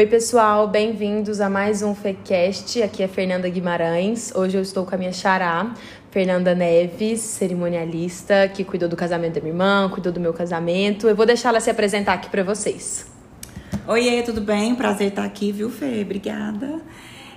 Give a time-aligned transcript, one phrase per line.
[0.00, 2.82] Oi, pessoal, bem-vindos a mais um FECast.
[2.82, 4.34] Aqui é Fernanda Guimarães.
[4.34, 5.74] Hoje eu estou com a minha xará,
[6.10, 11.06] Fernanda Neves, cerimonialista, que cuidou do casamento da minha irmã, cuidou do meu casamento.
[11.06, 13.12] Eu vou deixar ela se apresentar aqui para vocês.
[13.86, 14.74] Oi, tudo bem?
[14.74, 16.00] Prazer estar aqui, viu, Fê?
[16.00, 16.80] Obrigada.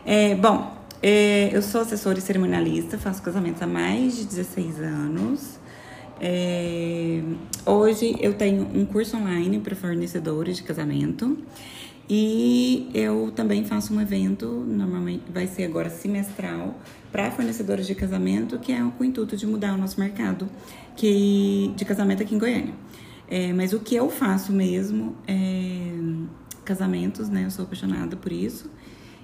[0.06, 0.72] É, bom,
[1.02, 5.60] é, eu sou assessora e cerimonialista, faço casamentos há mais de 16 anos.
[6.22, 7.22] É,
[7.66, 11.38] hoje eu tenho um curso online para fornecedores de casamento
[12.10, 16.80] e eu também faço um evento, normalmente vai ser agora semestral,
[17.12, 20.50] para fornecedores de casamento, que é com o intuito de mudar o nosso mercado
[20.96, 22.74] que, de casamento aqui em Goiânia.
[23.30, 25.92] É, mas o que eu faço mesmo é
[26.66, 27.46] casamentos, né?
[27.46, 28.70] Eu sou apaixonada por isso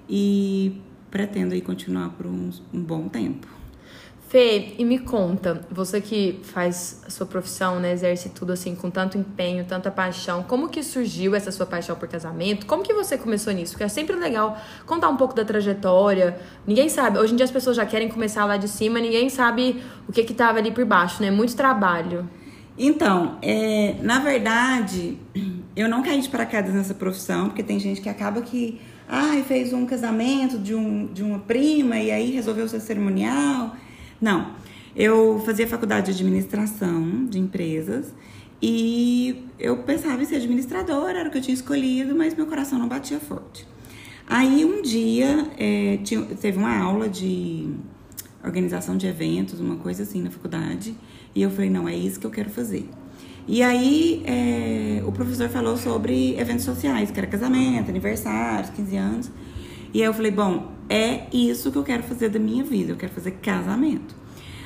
[0.09, 3.47] e pretendo aí continuar por um, um bom tempo.
[4.29, 8.91] Fê, e me conta, você que faz a sua profissão, né, exerce tudo assim com
[8.91, 12.67] tanto empenho, tanta paixão, como que surgiu essa sua paixão por casamento?
[12.67, 13.72] Como que você começou nisso?
[13.72, 16.39] Porque é sempre legal contar um pouco da trajetória.
[16.67, 19.81] Ninguém sabe, hoje em dia as pessoas já querem começar lá de cima, ninguém sabe
[20.07, 21.31] o que que tava ali por baixo, né?
[21.31, 22.30] Muito trabalho.
[22.77, 25.17] Então, é, na verdade,
[25.75, 29.73] eu não caí de paraquedas nessa profissão, porque tem gente que acaba que ah, fez
[29.73, 33.75] um casamento de, um, de uma prima e aí resolveu ser cerimonial.
[34.22, 34.53] Não.
[34.95, 38.14] Eu fazia faculdade de administração de empresas
[38.62, 42.78] e eu pensava em ser administradora, era o que eu tinha escolhido, mas meu coração
[42.78, 43.66] não batia forte.
[44.28, 47.70] Aí um dia é, tinha, teve uma aula de
[48.44, 50.95] organização de eventos, uma coisa assim na faculdade,
[51.34, 52.90] e eu falei, não, é isso que eu quero fazer.
[53.47, 59.31] E aí é, o professor falou sobre eventos sociais, que era casamento, aniversários, 15 anos.
[59.93, 62.97] E aí eu falei, bom, é isso que eu quero fazer da minha vida, eu
[62.97, 64.15] quero fazer casamento.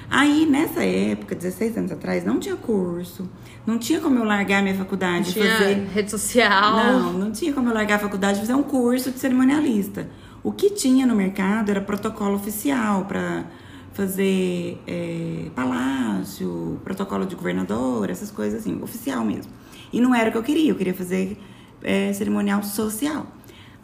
[0.10, 3.28] Aí, nessa época, 16 anos atrás, não tinha curso,
[3.66, 5.88] não tinha como eu largar minha faculdade e fazer.
[5.94, 6.76] rede social.
[6.76, 10.08] Não, não tinha como eu largar a faculdade e fazer um curso de cerimonialista.
[10.44, 13.46] O que tinha no mercado era protocolo oficial para
[13.94, 19.52] fazer é, palácio, protocolo de governador, essas coisas assim, oficial mesmo.
[19.92, 21.38] E não era o que eu queria, eu queria fazer
[21.82, 23.28] é, cerimonial social.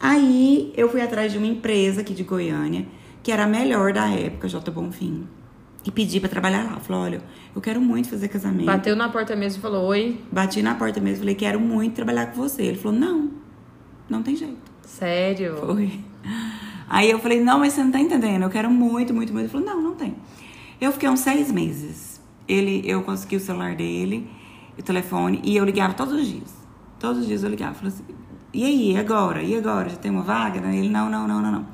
[0.00, 2.86] Aí eu fui atrás de uma empresa aqui de Goiânia,
[3.22, 4.70] que era a melhor da época, J.
[4.70, 5.28] Bonfim.
[5.84, 6.80] E pedi para trabalhar lá.
[6.80, 7.22] Falou: olha,
[7.54, 8.66] eu quero muito fazer casamento.
[8.66, 10.18] Bateu na porta mesmo e falou: oi.
[10.32, 12.62] Bati na porta mesmo e falei: quero muito trabalhar com você.
[12.62, 13.30] Ele falou: não,
[14.08, 14.70] não tem jeito.
[14.82, 15.56] Sério?
[15.56, 16.00] Foi.
[16.90, 19.44] Aí eu falei, não, mas você não tá entendendo, eu quero muito, muito, muito.
[19.44, 20.16] Ele falou, não, não tem.
[20.80, 22.20] Eu fiquei uns seis meses.
[22.48, 24.28] Ele, eu consegui o celular dele,
[24.76, 26.52] o telefone, e eu ligava todos os dias.
[26.98, 27.74] Todos os dias eu ligava.
[27.74, 28.04] Falei assim,
[28.52, 29.42] e aí, agora?
[29.42, 29.88] E agora?
[29.88, 30.58] Já tem uma vaga?
[30.68, 31.66] Ele, não, não, não, não, não.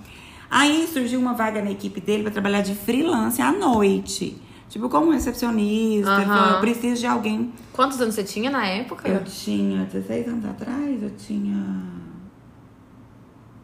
[0.51, 4.41] Aí surgiu uma vaga na equipe dele para trabalhar de freelance à noite.
[4.69, 6.19] Tipo, como recepcionista.
[6.19, 6.27] Uhum.
[6.27, 7.53] Falou, eu preciso de alguém.
[7.73, 9.09] Quantos anos você tinha na época?
[9.09, 11.83] Eu tinha 16 anos atrás, eu tinha.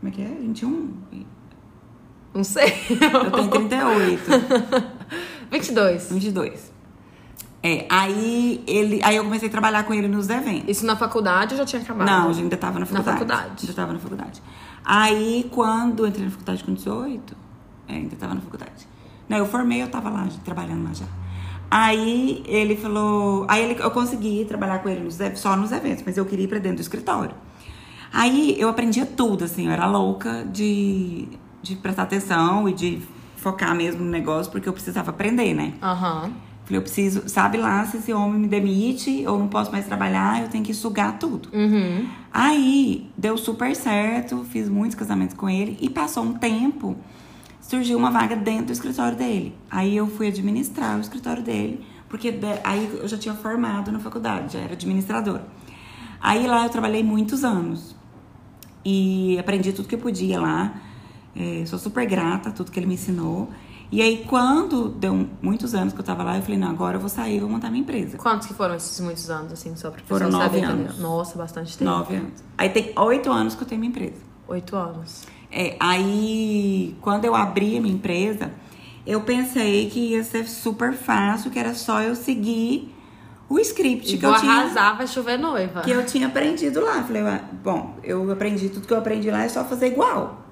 [0.01, 0.37] Como é que é?
[0.41, 0.91] 21?
[2.35, 2.73] Não sei.
[2.91, 4.23] Eu tenho 38.
[5.51, 6.13] 22.
[6.13, 6.72] 22.
[7.63, 10.69] É, aí ele, aí eu comecei a trabalhar com ele nos eventos.
[10.69, 12.09] Isso na faculdade já tinha acabado?
[12.09, 13.07] Não, eu ainda estava na faculdade.
[13.07, 13.67] Na faculdade.
[13.67, 14.43] Já estava na faculdade.
[14.85, 17.37] Aí quando eu entrei na faculdade com 18,
[17.89, 18.89] é, ainda estava na faculdade.
[19.29, 21.07] Não, eu formei, eu estava lá, trabalhando lá já.
[21.71, 26.19] Aí ele falou, aí ele, eu consegui trabalhar com ele nos, só nos eventos, mas
[26.19, 27.35] eu queria ir para dentro do escritório.
[28.13, 31.29] Aí eu aprendia tudo, assim, eu era louca de
[31.63, 33.01] de prestar atenção e de
[33.37, 35.75] focar mesmo no negócio, porque eu precisava aprender, né?
[35.81, 36.25] Aham.
[36.25, 36.33] Uhum.
[36.65, 40.43] Falei, eu preciso, sabe lá, se esse homem me demite, ou não posso mais trabalhar,
[40.43, 41.49] eu tenho que sugar tudo.
[41.53, 42.09] Uhum.
[42.33, 46.97] Aí, deu super certo, fiz muitos casamentos com ele, e passou um tempo,
[47.61, 49.55] surgiu uma vaga dentro do escritório dele.
[49.71, 54.53] Aí eu fui administrar o escritório dele, porque aí eu já tinha formado na faculdade,
[54.53, 55.47] já era administradora.
[56.21, 57.97] Aí lá eu trabalhei muitos anos,
[58.85, 60.75] e aprendi tudo que eu podia lá.
[61.35, 63.49] É, sou super grata a tudo que ele me ensinou.
[63.93, 67.01] E aí, quando deu muitos anos que eu tava lá, eu falei, não, agora eu
[67.01, 68.17] vou sair, vou montar minha empresa.
[68.17, 70.99] Quantos que foram esses muitos anos, assim, só pra Foram nove anos.
[70.99, 71.91] Nossa, bastante tempo.
[71.91, 72.43] Nove anos.
[72.57, 74.17] Aí tem oito anos que eu tenho minha empresa.
[74.49, 75.25] Oito anos.
[75.51, 78.51] É, aí, quando eu abri a minha empresa,
[79.07, 82.95] eu pensei que ia ser super fácil, que era só eu seguir
[83.47, 84.53] o script e que eu tinha.
[84.53, 85.83] arrasar, vai chover noiva.
[85.83, 87.03] Que eu tinha aprendido lá.
[87.03, 87.23] Falei,
[87.63, 90.43] bom, eu aprendi tudo que eu aprendi lá, é só fazer igual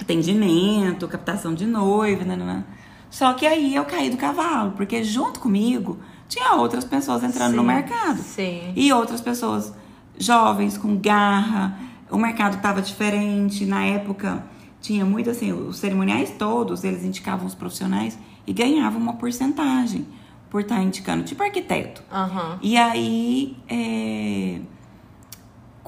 [0.00, 2.64] atendimento, captação de noiva, né, né, né,
[3.10, 5.98] Só que aí eu caí do cavalo, porque junto comigo
[6.28, 8.18] tinha outras pessoas entrando sim, no mercado.
[8.18, 8.72] Sim.
[8.76, 9.72] E outras pessoas
[10.18, 11.78] jovens, com garra.
[12.10, 13.64] O mercado estava diferente.
[13.64, 14.44] Na época,
[14.80, 20.06] tinha muito assim, os cerimoniais todos, eles indicavam os profissionais e ganhavam uma porcentagem
[20.50, 22.02] por estar indicando, tipo arquiteto.
[22.12, 22.58] Uhum.
[22.62, 24.60] E aí, é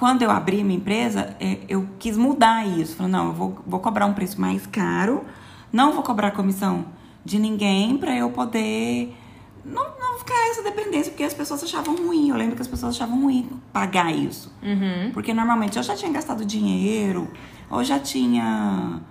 [0.01, 2.97] quando eu abri minha empresa, é, eu quis mudar isso.
[2.97, 5.27] Falei, não, eu vou, vou cobrar um preço mais caro,
[5.71, 6.87] não vou cobrar comissão
[7.23, 9.15] de ninguém para eu poder
[9.63, 12.31] não, não ficar essa dependência, porque as pessoas achavam ruim.
[12.31, 14.51] Eu lembro que as pessoas achavam ruim pagar isso.
[14.63, 15.11] Uhum.
[15.13, 17.31] Porque normalmente eu já tinha gastado dinheiro,
[17.69, 19.03] ou já tinha.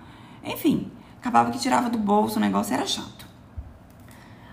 [0.44, 3.27] Enfim, acabava que tirava do bolso, o negócio era chato.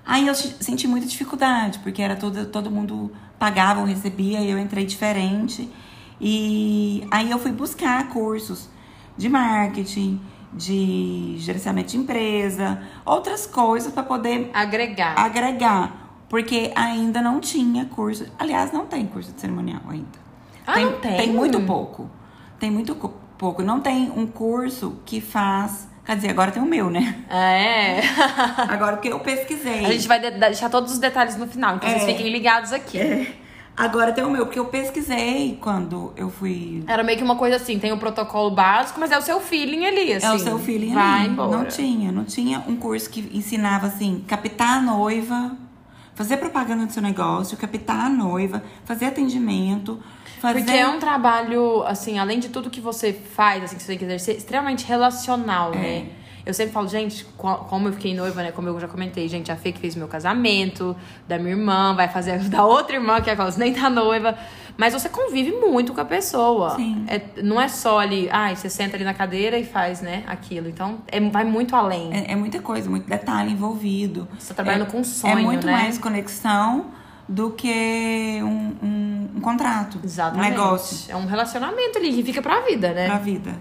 [0.04, 4.58] Aí eu senti muita dificuldade, porque era todo, todo mundo pagava ou recebia, e eu
[4.58, 5.72] entrei diferente.
[6.20, 8.68] E aí eu fui buscar cursos
[9.16, 10.20] de marketing,
[10.52, 15.18] de gerenciamento de empresa, outras coisas para poder agregar.
[15.18, 18.26] Agregar, porque ainda não tinha curso.
[18.38, 20.26] Aliás, não tem curso de cerimonial ainda.
[20.66, 21.16] Ah, tem, não tem?
[21.16, 22.10] Tem muito pouco.
[22.58, 22.94] Tem muito
[23.38, 23.62] pouco.
[23.62, 25.88] Não tem um curso que faz.
[26.04, 27.24] Quer dizer, agora tem o meu, né?
[27.28, 28.00] É.
[28.68, 29.84] agora porque eu pesquisei.
[29.84, 31.98] A gente vai deixar todos os detalhes no final, então é.
[31.98, 32.98] vocês fiquem ligados aqui.
[32.98, 33.45] É.
[33.76, 36.82] Agora tem o meu, porque eu pesquisei quando eu fui.
[36.86, 39.84] Era meio que uma coisa assim, tem o protocolo básico, mas é o seu feeling
[39.84, 40.26] ali, assim.
[40.26, 41.28] É o seu feeling vai ali.
[41.28, 41.58] Embora.
[41.58, 45.54] Não tinha, não tinha um curso que ensinava assim, captar a noiva,
[46.14, 50.00] fazer propaganda do seu negócio, captar a noiva, fazer atendimento.
[50.40, 50.60] Fazer...
[50.60, 53.98] Porque é um trabalho, assim, além de tudo que você faz, assim, que você tem
[53.98, 55.76] que exercer, extremamente relacional, é.
[55.76, 56.06] né?
[56.46, 58.52] Eu sempre falo, gente, como eu fiquei noiva, né?
[58.52, 60.96] Como eu já comentei, gente, a Fê que fez meu casamento,
[61.26, 64.38] da minha irmã, vai fazer da outra irmã, que é a nem tá noiva.
[64.76, 66.76] Mas você convive muito com a pessoa.
[66.76, 67.04] Sim.
[67.08, 70.68] É, não é só ali, ah, você senta ali na cadeira e faz, né, aquilo.
[70.68, 72.14] Então, é, vai muito além.
[72.14, 74.28] É, é muita coisa, muito detalhe envolvido.
[74.38, 75.72] Você tá trabalhando é, com sonho, É muito né?
[75.72, 76.92] mais conexão
[77.28, 79.98] do que um, um, um contrato.
[80.04, 80.46] Exatamente.
[80.46, 81.12] Um negócio.
[81.12, 83.06] É um relacionamento ali que fica pra vida, né?
[83.06, 83.56] Pra vida.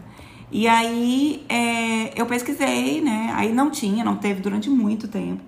[0.52, 3.32] E aí é, eu pesquisei, né?
[3.36, 5.42] Aí não tinha, não teve durante muito tempo.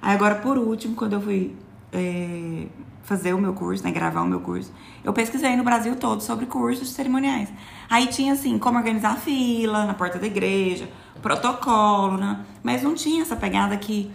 [0.00, 1.54] Aí agora, por último, quando eu fui
[1.92, 2.66] é,
[3.02, 3.90] fazer o meu curso, né?
[3.90, 7.48] Gravar o meu curso, eu pesquisei no Brasil todo sobre cursos cerimoniais.
[7.88, 10.88] Aí tinha assim, como organizar fila na porta da igreja,
[11.22, 12.44] protocolo, né?
[12.62, 14.10] Mas não tinha essa pegada que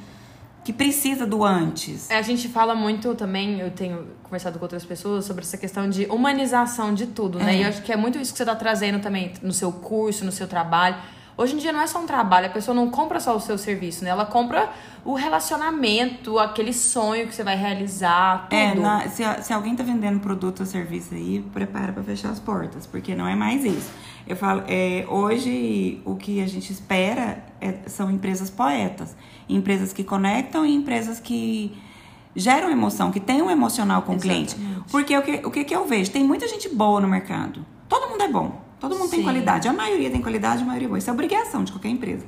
[0.63, 2.09] que precisa do antes.
[2.09, 5.89] É, a gente fala muito também, eu tenho conversado com outras pessoas sobre essa questão
[5.89, 7.55] de humanização de tudo, né?
[7.55, 7.57] É.
[7.59, 10.23] E eu acho que é muito isso que você está trazendo também no seu curso,
[10.25, 10.97] no seu trabalho.
[11.39, 13.57] Hoje em dia não é só um trabalho, a pessoa não compra só o seu
[13.57, 14.09] serviço, né?
[14.09, 14.69] Ela compra
[15.05, 18.59] o relacionamento, aquele sonho que você vai realizar, tudo.
[18.59, 22.41] É, na, se, se alguém tá vendendo produto ou serviço aí, prepara para fechar as
[22.41, 23.89] portas, porque não é mais isso.
[24.27, 29.15] Eu falo, é, hoje o que a gente espera é, são empresas poetas,
[29.47, 31.71] empresas que conectam e empresas que
[32.35, 34.55] geram emoção, que têm um emocional com Exatamente.
[34.55, 34.83] o cliente.
[34.91, 36.11] Porque o que, o que, que eu vejo?
[36.11, 37.65] Tem muita gente boa no mercado.
[37.87, 38.68] Todo mundo é bom.
[38.79, 39.23] Todo mundo tem Sim.
[39.23, 39.67] qualidade.
[39.67, 40.97] A maioria tem qualidade, a maioria é boa.
[40.97, 42.25] Isso é obrigação de qualquer empresa.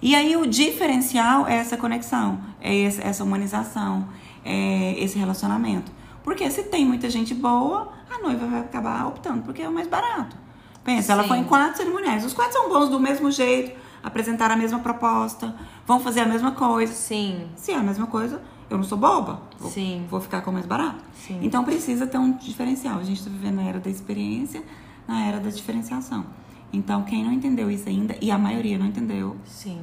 [0.00, 4.08] E aí o diferencial é essa conexão, é essa humanização,
[4.44, 5.92] é esse relacionamento.
[6.24, 9.86] Porque se tem muita gente boa, a noiva vai acabar optando porque é o mais
[9.86, 10.36] barato.
[10.82, 11.28] Pensa, ela Sim.
[11.28, 12.24] foi em quatro cerimoniais.
[12.24, 15.54] Os quatro são bons do mesmo jeito, apresentaram a mesma proposta,
[15.86, 16.92] vão fazer a mesma coisa.
[16.92, 19.42] Sim, Se é a mesma coisa, eu não sou boba.
[19.58, 20.04] Vou, Sim.
[20.10, 21.04] vou ficar com o mais barato.
[21.14, 21.38] Sim.
[21.42, 22.98] Então precisa ter um diferencial.
[22.98, 24.64] A gente está vivendo na era da experiência,
[25.06, 26.24] na era da diferenciação.
[26.72, 29.80] Então, quem não entendeu isso ainda, e a maioria não entendeu, sim.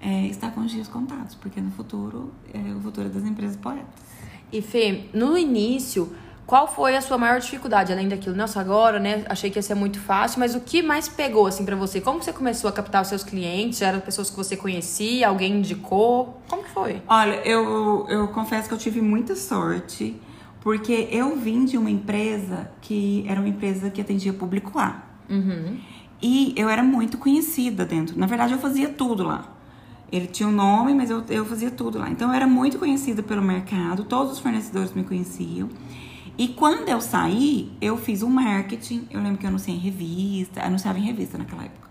[0.00, 4.02] é, está com os dias contados, porque no futuro é o futuro das empresas poetas.
[4.52, 6.14] E Fê, no início,
[6.46, 7.92] qual foi a sua maior dificuldade?
[7.92, 9.24] Além daquilo, nossa, agora, né?
[9.28, 12.00] Achei que ia ser muito fácil, mas o que mais pegou, assim, pra você?
[12.00, 13.78] Como você começou a captar os seus clientes?
[13.78, 15.28] Já eram pessoas que você conhecia?
[15.28, 16.40] Alguém indicou?
[16.48, 17.00] Como que foi?
[17.08, 20.20] Olha, eu, eu confesso que eu tive muita sorte,
[20.62, 25.02] porque eu vim de uma empresa que era uma empresa que atendia público A.
[25.28, 25.78] Uhum.
[26.22, 28.16] E eu era muito conhecida dentro.
[28.18, 29.48] Na verdade, eu fazia tudo lá.
[30.10, 32.08] Ele tinha um nome, mas eu, eu fazia tudo lá.
[32.10, 35.68] Então, eu era muito conhecida pelo mercado, todos os fornecedores me conheciam.
[36.38, 39.06] E quando eu saí, eu fiz um marketing.
[39.10, 41.88] Eu lembro que eu anunciei em revista, anunciava em revista naquela época.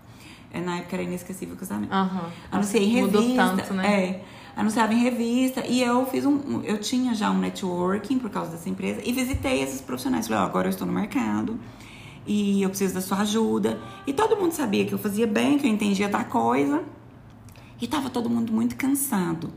[0.50, 1.92] É, Na época era inesquecível o casamento.
[1.92, 2.30] Aham.
[2.50, 3.56] Anunciei em Mudou revista.
[3.56, 4.02] tanto, né?
[4.04, 4.24] É.
[4.56, 6.60] Anunciava em revista e eu fiz um.
[6.62, 10.26] Eu tinha já um networking por causa dessa empresa e visitei esses profissionais.
[10.26, 11.58] Falei, ó, agora eu estou no mercado
[12.26, 13.80] e eu preciso da sua ajuda.
[14.06, 16.82] E todo mundo sabia que eu fazia bem, que eu entendia da coisa.
[17.80, 19.52] E tava todo mundo muito cansado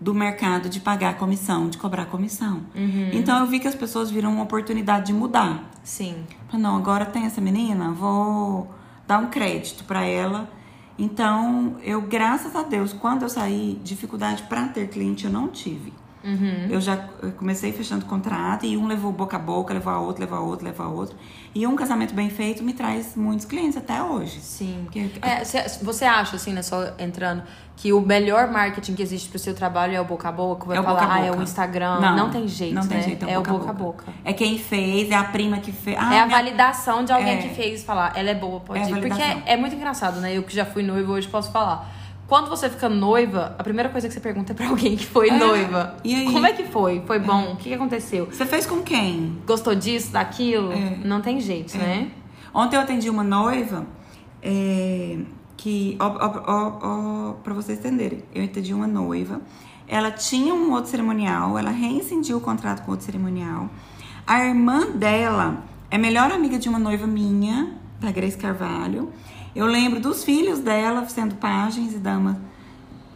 [0.00, 2.62] do mercado de pagar comissão, de cobrar comissão.
[2.74, 3.10] Uhum.
[3.12, 5.70] Então eu vi que as pessoas viram uma oportunidade de mudar.
[5.82, 6.24] Sim.
[6.48, 8.70] Falei, não, agora tem essa menina, vou
[9.06, 10.50] dar um crédito para ela.
[11.00, 15.94] Então, eu, graças a Deus, quando eu saí, dificuldade para ter cliente eu não tive.
[16.22, 16.66] Uhum.
[16.68, 16.96] Eu já
[17.38, 20.66] comecei fechando contrato e um levou boca a boca, levou a outro, levou a outro,
[20.66, 21.16] levou a outro.
[21.54, 24.38] E um casamento bem feito me traz muitos clientes até hoje.
[24.40, 24.82] Sim.
[24.84, 27.42] Porque- É, cê- você acha, assim, né, só entrando,
[27.74, 30.66] que o melhor marketing que existe pro seu trabalho é o boca a boca?
[30.66, 31.40] Vai É o falar, boca a ah, é boca.
[31.40, 32.00] o Instagram.
[32.00, 33.02] Não, tem jeito, não tem né?
[33.04, 34.04] jeito, é o boca a boca.
[34.22, 35.96] É quem fez, é a prima que fez.
[35.98, 37.42] Ah, é a minha- validação de alguém É.
[37.42, 39.00] que fez falar, ela é boa, pode É ir.
[39.00, 40.36] Porque é, é muito engraçado, né?
[40.36, 41.90] Eu que já fui noiva hoje posso falar.
[42.30, 45.30] Quando você fica noiva, a primeira coisa que você pergunta é pra alguém que foi
[45.30, 45.36] É.
[45.36, 45.96] noiva.
[46.04, 46.32] E aí?
[46.32, 47.02] Como é que foi?
[47.04, 47.54] Foi bom?
[47.54, 48.26] O que, aconteceu?
[48.26, 49.36] Você fez com quem?
[49.44, 50.70] Gostou disso, daquilo?
[50.72, 50.96] É.
[51.04, 52.08] Não tem jeito, né?
[52.54, 53.84] Ontem eu atendi uma noiva
[54.40, 55.18] é,
[55.56, 59.40] que, ó, ó, ó, ó, pra vocês entenderem, eu atendi uma noiva.
[59.88, 63.68] Ela tinha um outro cerimonial, ela reincindiu o contrato com outro cerimonial.
[64.24, 69.10] A irmã dela é melhor amiga de uma noiva minha, da Grace Carvalho.
[69.54, 72.36] Eu lembro dos filhos dela sendo pajens e damas.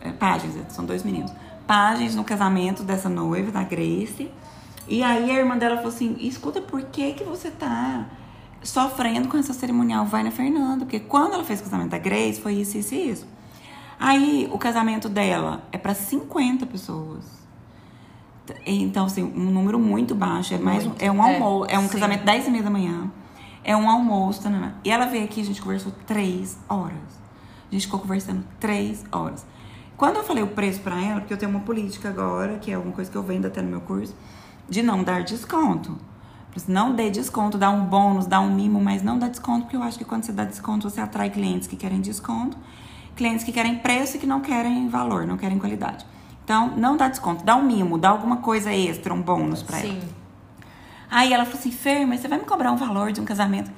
[0.01, 1.33] É, pajens, são dois meninos.
[1.67, 4.31] Pajens no casamento dessa noiva, da Grace.
[4.87, 8.07] E aí a irmã dela falou assim: escuta, por que, que você tá
[8.63, 10.05] sofrendo com essa cerimonial?
[10.05, 10.85] Vai na Fernanda.
[10.85, 13.27] Porque quando ela fez o casamento da Grace, foi isso, isso e isso.
[13.99, 17.25] Aí o casamento dela é para 50 pessoas.
[18.67, 20.53] Então, assim, um número muito baixo.
[20.53, 21.03] É mais um, Muito.
[21.03, 21.71] é um É, almoço.
[21.71, 21.89] É, um sim.
[21.89, 23.11] casamento 10 e meia da manhã.
[23.65, 24.43] É um almoço.
[24.43, 24.77] tanana.
[24.85, 27.25] E ela veio aqui, a gente conversou três horas.
[27.69, 29.45] A gente ficou conversando três horas.
[29.97, 32.75] Quando eu falei o preço pra ela, porque eu tenho uma política agora, que é
[32.75, 34.15] alguma coisa que eu vendo até no meu curso,
[34.69, 35.97] de não dar desconto.
[36.69, 39.83] Não dê desconto, dá um bônus, dá um mimo, mas não dá desconto, porque eu
[39.83, 42.57] acho que quando você dá desconto, você atrai clientes que querem desconto,
[43.17, 46.07] clientes que querem preço e que não querem valor, não querem qualidade.
[46.45, 49.93] Então, não dá desconto, dá um mimo, dá alguma coisa extra, um bônus pra ela.
[49.93, 50.24] Sim.
[51.15, 53.71] Aí ela falou assim, Fer, mas você vai me cobrar um valor de um casamento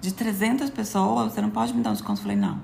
[0.00, 1.32] de 300 pessoas?
[1.32, 2.18] Você não pode me dar um desconto?
[2.18, 2.58] Eu falei, não.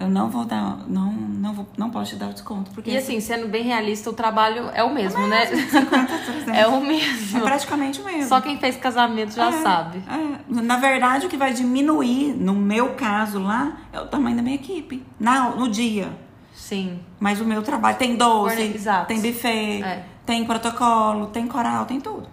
[0.00, 2.70] Eu não vou dar, não, não, vou, não posso te dar o desconto.
[2.72, 5.44] Porque E assim, sendo bem realista, o trabalho é o mesmo, né?
[5.46, 6.48] 50, 300.
[6.48, 7.40] É o é mesmo.
[7.42, 8.26] praticamente o mesmo.
[8.26, 10.02] Só quem fez casamento já É, sabe.
[10.08, 10.60] é.
[10.62, 14.56] Na verdade, o que vai diminuir, no meu caso lá, é o tamanho da minha
[14.56, 15.04] equipe.
[15.20, 16.08] Na, no dia.
[16.54, 16.98] Sim.
[17.20, 20.04] Mas o meu trabalho tem doce, Forne- tem buffet, É.
[20.26, 22.26] tem protocolo, tem coral, tem tudo.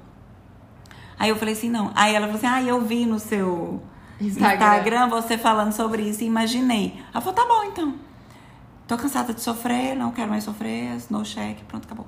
[1.19, 1.91] Aí eu falei assim, não.
[1.93, 3.83] Aí ela falou assim, ah, eu vi no seu
[4.21, 4.53] Instagram.
[4.53, 6.97] Instagram, você falando sobre isso e imaginei.
[7.13, 7.93] Ela falou, tá bom então.
[8.87, 12.07] Tô cansada de sofrer, não quero mais sofrer, no cheque, pronto, acabou.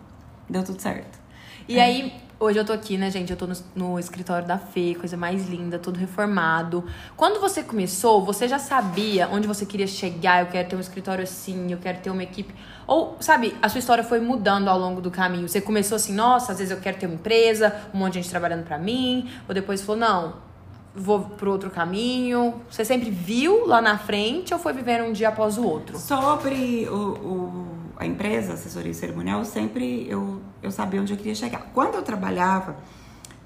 [0.49, 1.19] Deu tudo certo.
[1.67, 3.29] E aí, hoje eu tô aqui, né, gente?
[3.29, 6.83] Eu tô no, no escritório da Fê, coisa mais linda, tudo reformado.
[7.15, 10.41] Quando você começou, você já sabia onde você queria chegar?
[10.41, 12.53] Eu quero ter um escritório assim, eu quero ter uma equipe.
[12.87, 15.47] Ou, sabe, a sua história foi mudando ao longo do caminho.
[15.47, 18.31] Você começou assim, nossa, às vezes eu quero ter uma empresa, um monte de gente
[18.31, 19.29] trabalhando pra mim.
[19.47, 20.50] Ou depois falou, não,
[20.95, 22.55] vou pro outro caminho.
[22.69, 25.97] Você sempre viu lá na frente ou foi vivendo um dia após o outro?
[25.97, 31.35] Sobre o, o- a empresa, assessoria cerimonial, eu sempre eu, eu sabia onde eu queria
[31.35, 31.69] chegar.
[31.73, 32.75] Quando eu trabalhava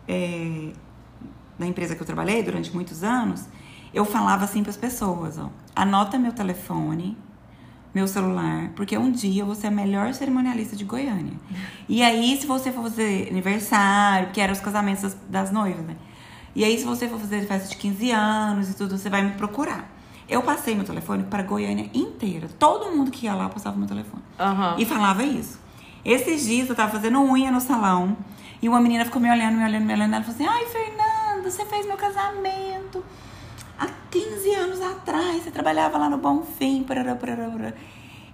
[0.07, 0.69] é,
[1.59, 3.43] na empresa que eu trabalhei durante muitos anos,
[3.93, 7.17] eu falava assim para as pessoas, ó, anota meu telefone,
[7.93, 11.33] meu celular, porque um dia eu vou ser a melhor cerimonialista de Goiânia.
[11.87, 15.95] E aí, se você for fazer aniversário, que eram os casamentos das, das noivas, né?
[16.55, 19.31] E aí, se você for fazer festa de 15 anos e tudo, você vai me
[19.31, 19.91] procurar.
[20.27, 22.47] Eu passei meu telefone para Goiânia inteira.
[22.57, 24.23] Todo mundo que ia lá passava meu telefone.
[24.39, 24.75] Aham.
[24.79, 25.59] E falava isso.
[26.03, 28.17] Esses dias eu tava fazendo unha no salão
[28.61, 30.13] e uma menina ficou me olhando, me olhando, me olhando.
[30.13, 33.03] Ela falou assim: Ai, Fernanda, você fez meu casamento
[33.77, 35.43] há 15 anos atrás.
[35.43, 36.83] Você trabalhava lá no Bonfim.
[36.83, 37.73] Parará, parará, parará.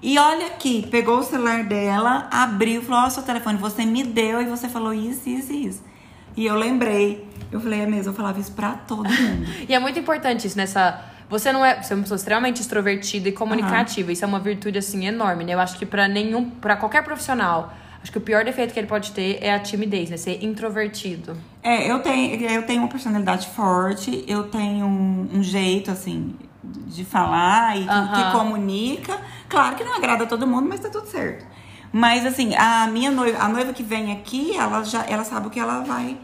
[0.01, 4.41] E olha aqui, pegou o celular dela, abriu, falou: Ó, seu telefone, você me deu
[4.41, 5.90] e você falou isso, isso e isso.
[6.35, 7.27] E eu lembrei.
[7.51, 9.49] Eu falei: É mesmo, eu falava isso pra todo mundo.
[9.67, 11.01] E é muito importante isso nessa.
[11.29, 14.11] Você não é, você é uma pessoa extremamente extrovertida e comunicativa.
[14.11, 15.53] Isso é uma virtude assim enorme, né?
[15.53, 17.73] Eu acho que pra nenhum, para qualquer profissional,
[18.03, 20.17] acho que o pior defeito que ele pode ter é a timidez, né?
[20.17, 21.37] Ser introvertido.
[21.63, 27.05] É, eu tenho, eu tenho uma personalidade forte, eu tenho um, um jeito, assim, de
[27.05, 28.13] falar e que, Aham.
[28.25, 29.17] que comunica.
[29.47, 31.45] Claro que não agrada a todo mundo, mas tá tudo certo.
[31.93, 35.49] Mas, assim, a minha noiva, a noiva que vem aqui, ela já ela sabe o
[35.49, 36.17] que ela vai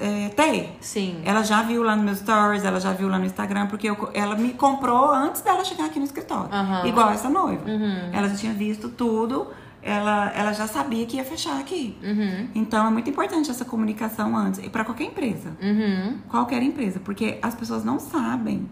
[0.00, 0.76] é, ter.
[0.80, 1.22] Sim.
[1.24, 4.10] Ela já viu lá no meu stories, ela já viu lá no Instagram, porque eu-
[4.12, 6.52] ela me comprou antes dela chegar aqui no escritório.
[6.52, 6.86] Aham.
[6.86, 7.70] Igual essa noiva.
[7.70, 8.10] Uhum.
[8.12, 9.46] Ela já tinha visto tudo,
[9.80, 11.96] ela, ela já sabia que ia fechar aqui.
[12.02, 12.48] Uhum.
[12.54, 16.18] Então é muito importante essa comunicação antes, e para qualquer empresa, Uhum.
[16.28, 18.68] qualquer empresa, porque as pessoas não sabem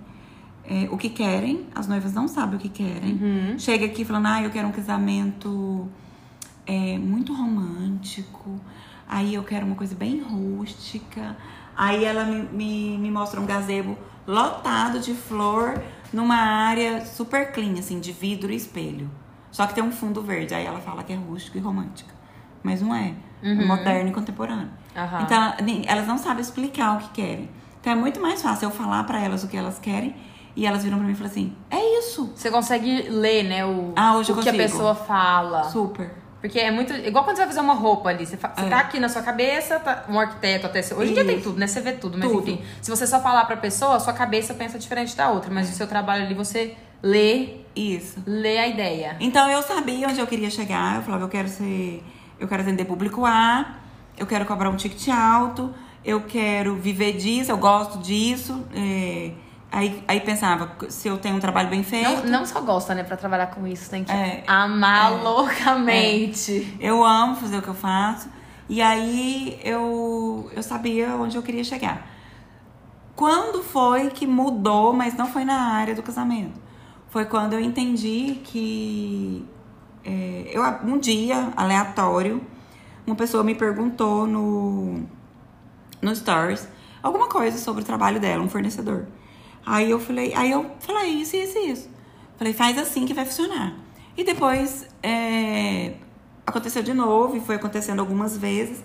[0.69, 3.13] é, o que querem, as noivas não sabem o que querem.
[3.15, 3.59] Uhum.
[3.59, 5.89] Chega aqui falando, ah, eu quero um casamento
[6.67, 8.61] é, muito romântico,
[9.09, 11.35] aí eu quero uma coisa bem rústica.
[11.75, 13.97] Aí ela me, me, me mostra um gazebo
[14.27, 15.83] lotado de flor
[16.13, 19.11] numa área super clean, assim, de vidro e espelho.
[19.51, 20.55] Só que tem um fundo verde.
[20.55, 22.11] Aí ela fala que é rústico e romântico.
[22.63, 23.15] mas não é.
[23.41, 24.69] É moderno e contemporâneo.
[24.95, 25.23] Aham.
[25.23, 25.55] Então,
[25.87, 27.49] elas não sabem explicar o que querem.
[27.81, 30.15] Então, é muito mais fácil eu falar pra elas o que elas querem
[30.57, 32.33] e elas viram pra mim e falam assim: é isso.
[32.35, 35.65] Você consegue ler, né, o, Ah, hoje o que a pessoa fala.
[35.65, 36.11] Super.
[36.41, 36.93] Porque é muito.
[36.93, 38.25] Igual quando você vai fazer uma roupa ali.
[38.25, 38.69] Você, fa- você É.
[38.69, 40.79] tá aqui na sua cabeça, tá, um arquiteto até.
[40.95, 41.67] Hoje em dia tem tudo, né?
[41.67, 42.49] Você vê tudo, mas Tudo.
[42.49, 42.63] enfim.
[42.81, 45.53] Se você só falar pra pessoa, a sua cabeça pensa diferente da outra.
[45.53, 48.23] Mas o seu trabalho ali, você lê, Isso.
[48.25, 49.17] lê a ideia.
[49.19, 50.97] Então eu sabia onde eu queria chegar.
[50.97, 52.05] Eu falava, eu quero ser.
[52.39, 53.75] Eu quero atender público A,
[54.17, 55.75] eu quero cobrar um ticket alto,
[56.05, 58.65] eu quero viver disso, eu gosto disso.
[58.73, 59.33] é,
[59.71, 62.27] Aí, aí pensava, se eu tenho um trabalho bem Não, feito.
[62.27, 63.91] não só gosta, né, pra trabalhar com isso.
[63.91, 64.43] Tem que É.
[64.47, 65.17] amar É.
[65.23, 66.75] loucamente.
[66.81, 68.29] Eu amo fazer o que eu faço.
[68.69, 72.07] E aí eu, eu sabia onde eu queria chegar.
[73.15, 76.59] Quando foi que mudou, mas não foi na área do casamento?
[77.11, 79.45] Foi quando eu entendi que
[80.05, 82.41] é, eu, um dia, aleatório,
[83.07, 85.03] uma pessoa me perguntou no,
[86.01, 86.69] no Stories
[87.03, 89.07] alguma coisa sobre o trabalho dela, um fornecedor.
[89.69, 91.91] Aí eu falei, aí eu falei isso, isso, isso.
[92.39, 93.75] Falei, faz assim que vai funcionar.
[94.17, 95.93] E depois é,
[96.47, 98.83] aconteceu de novo e foi acontecendo algumas vezes.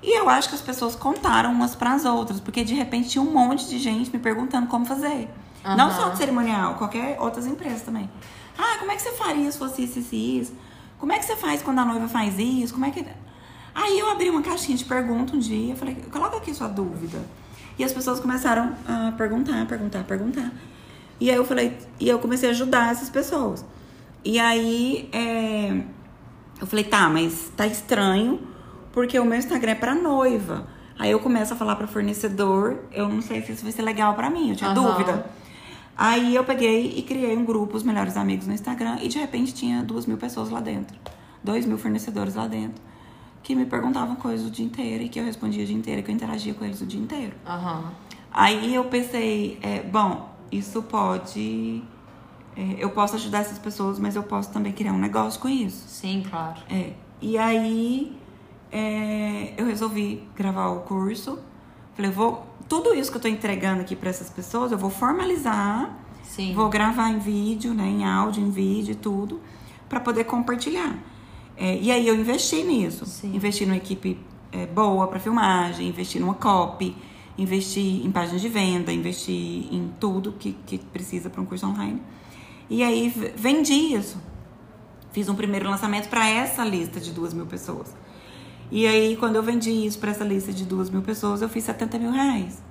[0.00, 3.20] E eu acho que as pessoas contaram umas para as outras, porque de repente tinha
[3.20, 5.28] um monte de gente me perguntando como fazer.
[5.64, 6.00] Não Aham.
[6.00, 8.08] só de cerimonial, qualquer outras empresas também.
[8.56, 10.52] Ah, como é que você faria se fosse isso, isso isso?
[10.96, 12.72] Como é que você faz quando a noiva faz isso?
[12.72, 13.04] Como é que.
[13.74, 17.18] Aí eu abri uma caixinha de pergunta um dia, falei, coloca aqui sua dúvida.
[17.80, 20.52] E as pessoas começaram a perguntar, perguntar, perguntar.
[21.18, 23.64] E aí eu falei, e eu comecei a ajudar essas pessoas.
[24.22, 25.80] E aí é,
[26.60, 28.38] eu falei, tá, mas tá estranho,
[28.92, 30.66] porque o meu Instagram é pra noiva.
[30.98, 34.12] Aí eu começo a falar pra fornecedor, eu não sei se isso vai ser legal
[34.12, 34.82] pra mim, eu tinha Aham.
[34.82, 35.24] dúvida.
[35.96, 39.54] Aí eu peguei e criei um grupo, os melhores amigos no Instagram, e de repente
[39.54, 40.98] tinha duas mil pessoas lá dentro.
[41.42, 42.82] Dois mil fornecedores lá dentro.
[43.42, 46.10] Que me perguntavam coisas o dia inteiro e que eu respondia o dia inteiro, que
[46.10, 47.32] eu interagia com eles o dia inteiro.
[47.46, 47.90] Aham.
[48.32, 51.82] Aí eu pensei, é, bom, isso pode.
[52.56, 55.88] é, eu posso ajudar essas pessoas, mas eu posso também criar um negócio com isso.
[55.88, 56.60] Sim, claro.
[56.70, 58.16] É, e aí
[58.70, 61.38] é, eu resolvi gravar o curso.
[61.94, 62.46] Falei, vou.
[62.68, 66.54] Tudo isso que eu tô entregando aqui para essas pessoas, eu vou formalizar, Sim.
[66.54, 69.40] vou gravar em vídeo, né, em áudio, em vídeo e tudo,
[69.88, 70.96] para poder compartilhar.
[71.60, 73.04] É, e aí eu investi nisso.
[73.04, 73.36] Sim.
[73.36, 74.18] Investi numa equipe
[74.50, 76.96] é, boa para filmagem, investi numa copy,
[77.36, 82.00] investi em páginas de venda, investi em tudo que, que precisa para um curso online.
[82.70, 84.16] E aí vendi isso.
[85.12, 87.94] Fiz um primeiro lançamento para essa lista de duas mil pessoas.
[88.70, 91.64] E aí, quando eu vendi isso para essa lista de duas mil pessoas, eu fiz
[91.64, 92.62] 70 mil reais.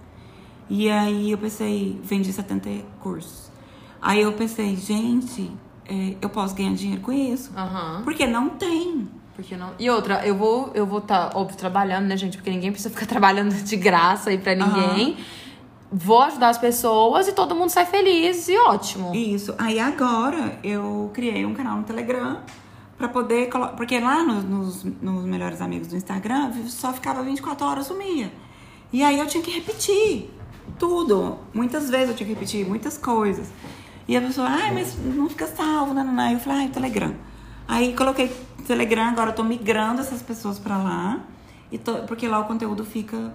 [0.70, 2.70] E aí eu pensei, vendi 70
[3.02, 3.52] cursos.
[4.02, 5.52] Aí eu pensei, gente,
[5.90, 7.52] é, eu posso ganhar dinheiro com isso?
[7.58, 8.02] Aham.
[8.04, 9.08] Porque não tem.
[9.36, 9.72] Porque não.
[9.80, 12.38] E outra, eu vou eu vou estar, óbvio, trabalhando, né, gente?
[12.38, 15.18] Porque ninguém precisa ficar trabalhando de graça aí pra ninguém.
[15.92, 19.16] Vou ajudar as pessoas e todo mundo sai feliz e ótimo.
[19.16, 19.56] Isso.
[19.58, 22.42] Aí agora eu criei um canal no Telegram
[22.98, 23.50] pra poder.
[23.50, 28.32] colo- Porque lá nos, nos, nos melhores amigos do Instagram só ficava 24 horas sumia.
[28.94, 30.30] E aí eu tinha que repetir
[30.78, 31.38] tudo.
[31.54, 33.50] Muitas vezes eu tinha que repetir muitas coisas.
[34.10, 36.04] E a pessoa, ai, mas não fica salvo, né?
[36.18, 37.14] Aí eu falei, ai, Telegram.
[37.68, 38.28] Aí coloquei
[38.66, 41.20] Telegram, agora eu tô migrando essas pessoas pra lá.
[41.72, 43.32] E tô- porque lá o conteúdo fica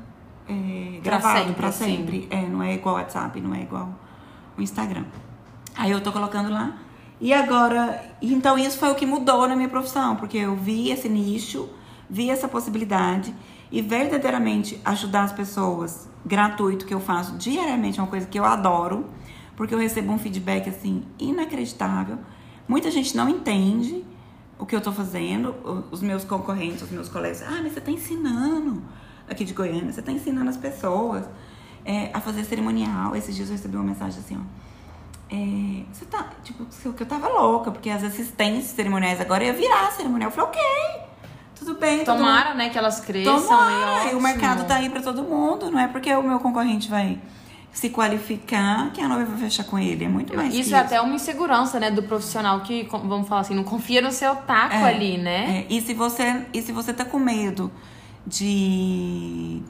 [0.49, 1.85] é, gravado sempre, pra assim.
[1.99, 2.27] sempre.
[2.29, 3.89] É, não é igual o WhatsApp, não é igual
[4.59, 5.05] o Instagram.
[5.77, 6.73] Aí eu tô colocando lá.
[7.21, 11.09] E agora, então isso foi o que mudou na minha profissão, porque eu vi esse
[11.09, 11.69] nicho,
[12.11, 13.33] vi essa possibilidade
[13.71, 18.45] e verdadeiramente ajudar as pessoas gratuito que eu faço diariamente, é uma coisa que eu
[18.45, 19.07] adoro,
[19.57, 22.19] porque eu recebo um feedback assim inacreditável.
[22.67, 24.05] Muita gente não entende
[24.59, 25.55] o que eu tô fazendo,
[25.91, 28.83] os meus concorrentes, os meus colegas, ah, mas você tá ensinando
[29.29, 31.25] aqui de Goiânia, você tá ensinando as pessoas
[31.85, 33.15] é, a fazer cerimonial.
[33.15, 34.65] Esses dias eu recebi uma mensagem assim, ó.
[35.31, 39.91] É, você tá, tipo, que eu tava louca, porque as assistentes cerimoniais agora ia virar
[39.91, 40.31] cerimonial.
[40.31, 40.63] Eu falei, ok,
[41.57, 42.05] tudo bem.
[42.05, 45.71] Tomara, né, que elas cresçam Tomara, e e o mercado tá aí pra todo mundo.
[45.71, 47.21] Não é porque o meu concorrente vai
[47.75, 50.05] se qualificar que a noiva vai fechar com ele.
[50.05, 53.55] É muito mais Isso é até uma insegurança, né, do profissional que, vamos falar assim,
[53.55, 55.67] não confia no seu taco É, ali, né?
[55.69, 57.71] É, e, se você, e se você tá com medo
[58.25, 59.61] de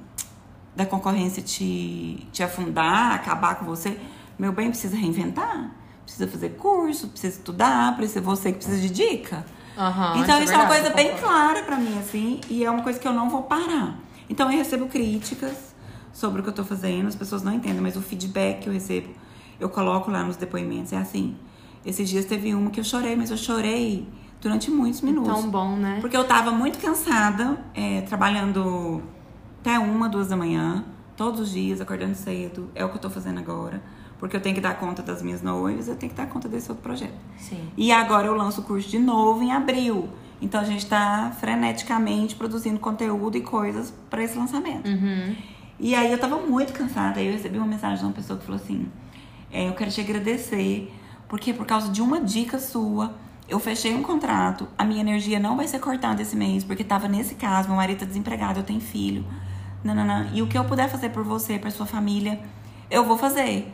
[0.76, 3.96] da concorrência te, te afundar, acabar com você,
[4.38, 5.70] meu bem, precisa reinventar.
[6.04, 9.46] Precisa fazer curso, precisa estudar, precisa você que precisa de dica.
[9.78, 12.82] Aham, então isso é uma verdade, coisa bem clara pra mim, assim, e é uma
[12.82, 13.98] coisa que eu não vou parar.
[14.28, 15.73] Então eu recebo críticas
[16.14, 18.72] sobre o que eu tô fazendo, as pessoas não entendem, mas o feedback que eu
[18.72, 19.08] recebo,
[19.60, 21.36] eu coloco lá nos depoimentos, é assim.
[21.84, 24.08] Esses dias teve uma que eu chorei, mas eu chorei
[24.40, 25.34] durante muitos minutos.
[25.34, 25.98] Tão bom, né?
[26.00, 29.02] Porque eu tava muito cansada, é, trabalhando
[29.60, 30.84] até uma, duas da manhã,
[31.16, 32.70] todos os dias, acordando cedo.
[32.74, 33.82] É o que eu tô fazendo agora.
[34.18, 36.70] Porque eu tenho que dar conta das minhas noivas, eu tenho que dar conta desse
[36.70, 37.14] outro projeto.
[37.36, 37.68] Sim.
[37.76, 40.08] E agora eu lanço o curso de novo em abril.
[40.40, 44.88] Então a gente tá freneticamente produzindo conteúdo e coisas para esse lançamento.
[44.88, 45.34] Uhum.
[45.78, 47.20] E aí eu tava muito cansada.
[47.20, 48.86] Aí eu recebi uma mensagem de uma pessoa que falou assim:
[49.52, 50.92] é, Eu quero te agradecer,
[51.28, 53.14] porque por causa de uma dica sua,
[53.48, 57.08] eu fechei um contrato, a minha energia não vai ser cortada esse mês, porque tava
[57.08, 59.24] nesse caso, meu marido tá desempregado, eu tenho filho.
[59.82, 60.30] Nananã.
[60.32, 62.40] E o que eu puder fazer por você, por sua família,
[62.90, 63.70] eu vou fazer.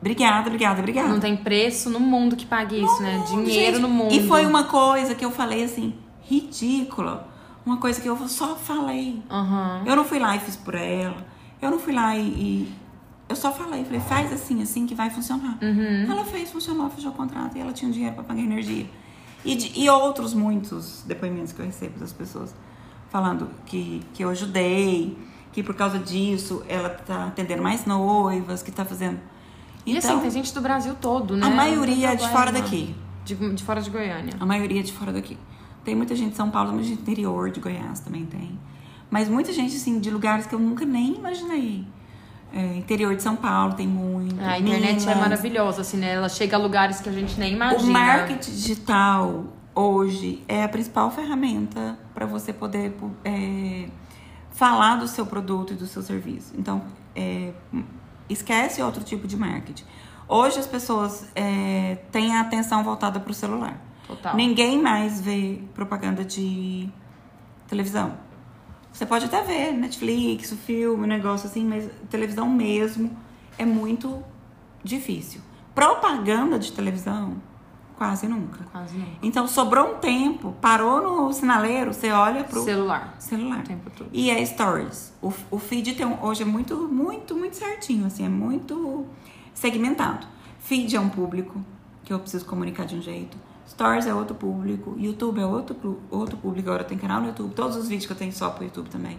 [0.00, 1.08] Obrigada, obrigada, obrigada.
[1.08, 3.22] Não tem preço no mundo que pague isso, né?
[3.28, 4.12] Dinheiro Gente, no mundo.
[4.12, 7.31] E foi uma coisa que eu falei assim, ridícula.
[7.64, 9.22] Uma coisa que eu só falei.
[9.30, 9.82] Aham.
[9.86, 11.26] Eu não fui lá e fiz por ela.
[11.60, 12.22] Eu não fui lá e.
[12.22, 12.74] e-
[13.28, 15.56] eu só falei, falei, faz assim, assim que vai funcionar.
[15.62, 16.10] Uhum.
[16.10, 18.86] Ela fez, funcionou, fechou o contrato e ela tinha um dinheiro pra pagar energia.
[19.44, 22.54] E, de- e outros muitos depoimentos que eu recebo das pessoas
[23.08, 25.16] falando que, que eu ajudei,
[25.52, 29.18] que por causa disso ela tá atendendo mais noivas, que tá fazendo.
[29.86, 31.46] E assim, tem gente do Brasil todo, né?
[31.46, 32.94] a maioria é de fora daqui.
[33.24, 34.34] De, de fora de Goiânia.
[34.38, 35.38] A maioria é de fora daqui.
[35.84, 38.58] Tem muita gente de São Paulo, mas de interior, de Goiás também tem.
[39.10, 41.84] Mas muita gente, assim, de lugares que eu nunca nem imaginei.
[42.52, 44.38] É, interior de São Paulo tem muito.
[44.42, 45.16] A internet é Minas.
[45.16, 46.14] maravilhosa, assim, né?
[46.14, 47.82] Ela chega a lugares que a gente nem imagina.
[47.82, 53.88] O marketing digital hoje é a principal ferramenta para você poder é,
[54.50, 56.52] falar do seu produto e do seu serviço.
[56.56, 56.82] Então,
[57.16, 57.52] é,
[58.28, 59.84] esquece outro tipo de marketing.
[60.28, 63.80] Hoje as pessoas é, têm a atenção voltada para o celular.
[64.16, 64.36] Total.
[64.36, 66.88] Ninguém mais vê propaganda de
[67.68, 68.14] televisão.
[68.92, 73.16] Você pode até ver Netflix, o filme, um negócio assim, mas televisão mesmo
[73.58, 74.22] é muito
[74.84, 75.40] difícil.
[75.74, 77.36] Propaganda de televisão,
[77.96, 78.64] quase nunca.
[78.70, 79.06] Quase não.
[79.22, 83.14] Então sobrou um tempo, parou no sinaleiro, você olha pro Celular.
[83.18, 83.62] celular.
[83.62, 84.04] O.
[84.12, 85.14] E é stories.
[85.22, 89.06] O, o feed tem um- hoje é muito, muito, muito certinho, assim, é muito
[89.54, 90.26] segmentado.
[90.58, 91.64] Feed é um público
[92.04, 93.38] que eu preciso comunicar de um jeito.
[93.72, 94.94] Stories é outro público.
[94.98, 96.68] YouTube é outro, outro público.
[96.68, 97.54] Agora tem canal no YouTube.
[97.54, 99.18] Todos os vídeos que eu tenho só pro YouTube também.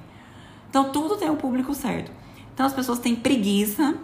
[0.69, 2.11] Então tudo tem um público certo.
[2.53, 3.95] Então as pessoas têm preguiça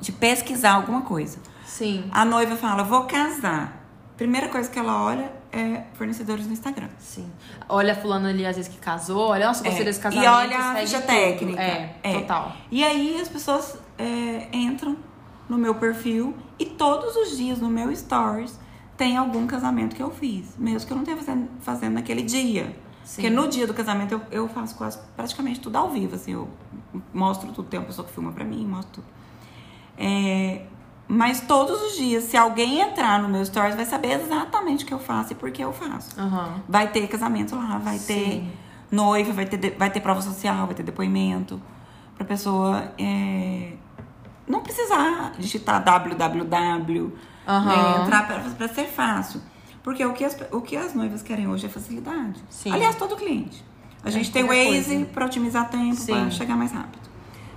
[0.00, 1.38] de pesquisar alguma coisa.
[1.64, 2.08] Sim.
[2.12, 3.84] A noiva fala, vou casar.
[4.16, 6.88] Primeira coisa que ela olha é fornecedores no Instagram.
[6.98, 7.28] Sim.
[7.68, 9.28] Olha fulano ali, às vezes, que casou.
[9.30, 10.30] Olha, nossa, gostei É, desse e casamento.
[10.30, 11.60] olha a ficha técnica.
[11.60, 12.20] É, É.
[12.20, 12.52] total.
[12.70, 14.96] E aí as pessoas é, entram
[15.48, 18.58] no meu perfil e todos os dias no meu stories
[18.96, 22.74] tem algum casamento que eu fiz, mesmo que eu não tenha fazendo, fazendo naquele dia.
[23.04, 23.22] Sim.
[23.22, 26.48] Porque no dia do casamento eu, eu faço quase praticamente tudo ao vivo, assim, eu
[27.14, 29.06] mostro tudo, tem uma pessoa que filma pra mim, mostro tudo.
[29.98, 30.62] É,
[31.08, 34.92] mas todos os dias, se alguém entrar no meu stories, vai saber exatamente o que
[34.94, 36.18] eu faço e por que eu faço.
[36.20, 36.60] Aham.
[36.68, 38.06] Vai ter casamento lá, vai Sim.
[38.06, 38.44] ter
[38.90, 41.60] noiva, vai ter, de- vai ter prova social, vai ter depoimento.
[42.16, 43.74] Pra pessoa é,
[44.48, 47.12] não precisar digitar www,
[47.46, 47.98] Aham.
[47.98, 49.40] né, entrar pra, pra ser fácil.
[49.82, 52.42] Porque o que, as, o que as noivas querem hoje é facilidade.
[52.50, 52.72] Sim.
[52.72, 53.64] Aliás, todo cliente.
[54.02, 57.08] A gente tem o Waze pra otimizar tempo, pra chegar mais rápido.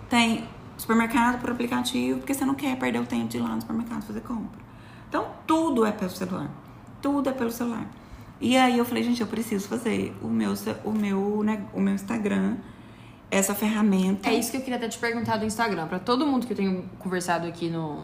[0.10, 0.48] Tem
[0.78, 4.04] supermercado por aplicativo, porque você não quer perder o tempo de ir lá no supermercado
[4.04, 4.60] fazer compra.
[5.08, 6.50] Então, tudo é pelo celular.
[7.02, 7.88] Tudo é pelo celular.
[8.40, 11.94] E aí eu falei, gente, eu preciso fazer o meu, o meu, né, o meu
[11.94, 12.58] Instagram,
[13.30, 14.30] essa ferramenta.
[14.30, 15.88] É isso que eu queria até te perguntar do Instagram.
[15.88, 18.04] Pra todo mundo que eu tenho conversado aqui no,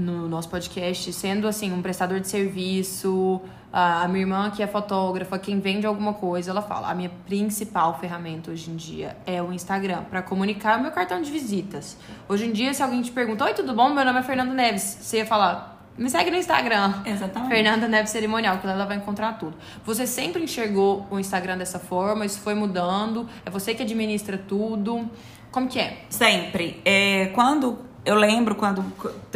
[0.00, 3.40] no nosso podcast, sendo assim, um prestador de serviço,
[3.72, 7.98] a minha irmã que é fotógrafa, quem vende alguma coisa, ela fala: a minha principal
[8.00, 11.96] ferramenta hoje em dia é o Instagram, pra comunicar o meu cartão de visitas.
[12.28, 13.90] Hoje em dia, se alguém te pergunta: Oi, tudo bom?
[13.90, 14.98] Meu nome é Fernando Neves.
[15.00, 15.78] Você ia falar.
[15.98, 16.94] Me segue no Instagram.
[17.04, 17.50] Exatamente.
[17.50, 19.54] Fernanda Neves Cerimonial, que lá ela vai encontrar tudo.
[19.84, 22.24] Você sempre enxergou o Instagram dessa forma?
[22.24, 23.28] Isso foi mudando?
[23.44, 25.10] É você que administra tudo?
[25.50, 26.04] Como que é?
[26.08, 26.80] Sempre.
[26.86, 28.82] É, quando eu lembro quando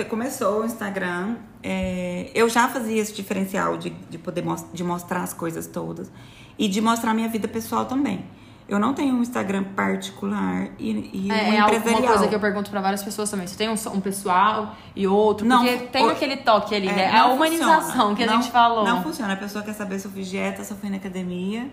[0.09, 5.23] começou o Instagram, é, eu já fazia esse diferencial de, de poder mos- de mostrar
[5.23, 6.11] as coisas todas
[6.59, 8.25] e de mostrar minha vida pessoal também.
[8.67, 12.13] Eu não tenho um Instagram particular e, e um É, é alguma empresarial.
[12.15, 13.47] coisa que eu pergunto pra várias pessoas também.
[13.47, 15.47] Você tem um, um pessoal e outro?
[15.47, 17.03] Não, porque tem o- aquele toque ali, É, né?
[17.13, 18.17] É a humanização funciona.
[18.17, 18.83] que a Não- gente falou.
[18.85, 19.35] Não funciona.
[19.35, 21.69] A pessoa quer saber se eu fiz dieta, se eu fui na academia,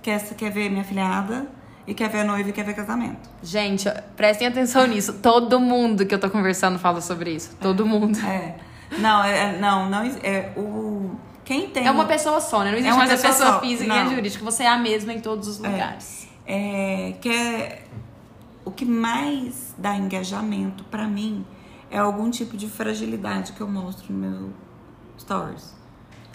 [0.00, 1.48] quer, quer ver minha filhada
[1.86, 3.28] e quer ver noiva e quer ver casamento.
[3.42, 5.14] Gente, prestem atenção nisso.
[5.14, 7.56] Todo mundo que eu tô conversando fala sobre isso.
[7.60, 8.18] Todo mundo.
[8.24, 8.56] É.
[8.98, 10.02] Não, é, é- não, não.
[10.22, 11.10] É, o,
[11.44, 11.86] quem tem.
[11.86, 12.70] É uma pessoa só, né?
[12.70, 14.14] Não existe É uma mais a pessoa pessoa física e a Não.
[14.14, 14.44] jurídica.
[14.44, 16.28] Você é a mesma em todos os lugares.
[16.46, 17.82] É, que é,
[18.64, 21.44] o que mais dá engajamento pra mim
[21.90, 24.50] é algum tipo de fragilidade que eu mostro no meu
[25.18, 25.74] stories.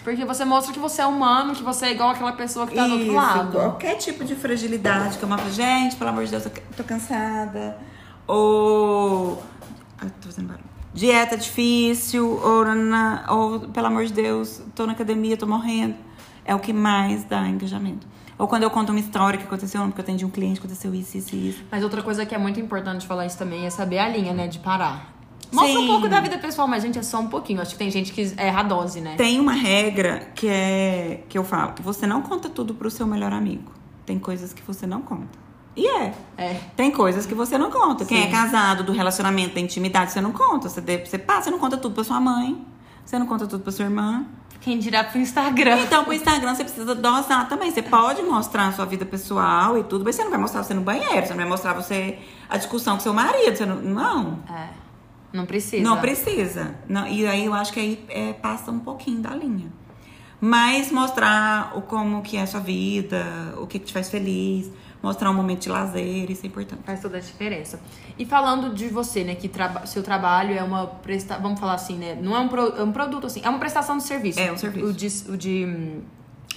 [0.04, 2.86] Porque você mostra que você é humano, que você é igual aquela pessoa que tá
[2.86, 3.52] do outro Isso, lado.
[3.52, 7.76] qualquer tipo de fragilidade que eu mostro, gente, pelo amor de Deus, eu tô cansada.
[8.26, 9.42] Ou.
[10.00, 10.64] Ai, tô fazendo barulho.
[10.94, 15.94] Dieta difícil, ou, na, ou pelo amor de Deus, tô na academia, tô morrendo.
[16.44, 18.06] É o que mais dá engajamento.
[18.38, 21.18] Ou quando eu conto uma história que aconteceu, porque eu atendi um cliente, aconteceu isso,
[21.18, 21.64] isso e isso.
[21.70, 24.46] Mas outra coisa que é muito importante falar isso também é saber a linha, né?
[24.46, 25.17] De parar.
[25.50, 25.86] Mostra um Sim.
[25.86, 27.60] pouco da vida pessoal, mas, gente, é só um pouquinho.
[27.60, 29.16] Acho que tem gente que erra a dose, né?
[29.16, 33.32] Tem uma regra que é que eu falo, você não conta tudo pro seu melhor
[33.32, 33.72] amigo.
[34.04, 35.38] Tem coisas que você não conta.
[35.74, 36.12] E é.
[36.36, 36.60] É.
[36.76, 38.04] Tem coisas que você não conta.
[38.04, 38.28] Quem Sim.
[38.28, 40.68] é casado, do relacionamento, da intimidade, você não conta.
[40.68, 42.66] Você, você passa, você não conta tudo pra sua mãe.
[43.04, 44.26] Você não conta tudo pra sua irmã.
[44.60, 45.78] Quem dirá pro Instagram.
[45.82, 47.70] Então, pro Instagram, você precisa dosar também.
[47.70, 50.74] Você pode mostrar a sua vida pessoal e tudo, mas você não vai mostrar você
[50.74, 51.24] no banheiro.
[51.24, 52.18] Você não vai mostrar você
[52.50, 53.56] a discussão com seu marido.
[53.56, 53.76] Você não.
[53.76, 54.38] Não.
[54.50, 54.87] É.
[55.32, 55.82] Não precisa.
[55.82, 56.74] Não precisa.
[56.88, 59.70] Não, e aí eu acho que aí é, passa um pouquinho da linha.
[60.40, 64.70] Mas mostrar o como que é a sua vida, o que, que te faz feliz,
[65.02, 66.82] mostrar um momento de lazer, isso é importante.
[66.84, 67.80] Faz toda a diferença.
[68.16, 71.96] E falando de você, né, que traba seu trabalho é uma presta, vamos falar assim,
[71.98, 74.38] né, não é um, pro- é um produto assim, é uma prestação de serviço.
[74.38, 74.86] É um serviço.
[74.86, 76.02] O de, o de hum,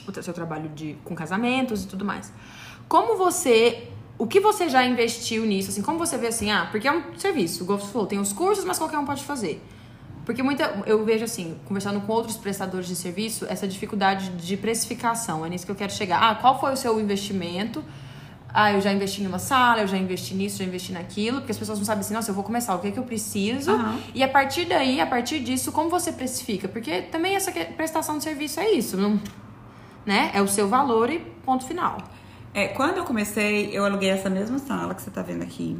[0.07, 2.31] o seu trabalho de com casamentos e tudo mais.
[2.87, 3.87] Como você,
[4.21, 7.01] o que você já investiu nisso, assim, como você vê assim, ah, porque é um
[7.17, 9.59] serviço, o Golf falou, tem os cursos, mas qualquer um pode fazer.
[10.23, 15.43] Porque muita, eu vejo assim, conversando com outros prestadores de serviço, essa dificuldade de precificação.
[15.43, 16.19] É nisso que eu quero chegar.
[16.21, 17.83] Ah, qual foi o seu investimento?
[18.53, 21.53] Ah, eu já investi em uma sala, eu já investi nisso, já investi naquilo, porque
[21.53, 23.71] as pessoas não sabem assim, nossa, eu vou começar, o que é que eu preciso?
[23.71, 23.99] Aham.
[24.13, 26.67] E a partir daí, a partir disso, como você precifica?
[26.67, 29.19] Porque também essa prestação de serviço é isso, não,
[30.05, 30.29] né?
[30.31, 31.97] É o seu valor e ponto final.
[32.53, 35.77] É, quando eu comecei, eu aluguei essa mesma sala que você tá vendo aqui.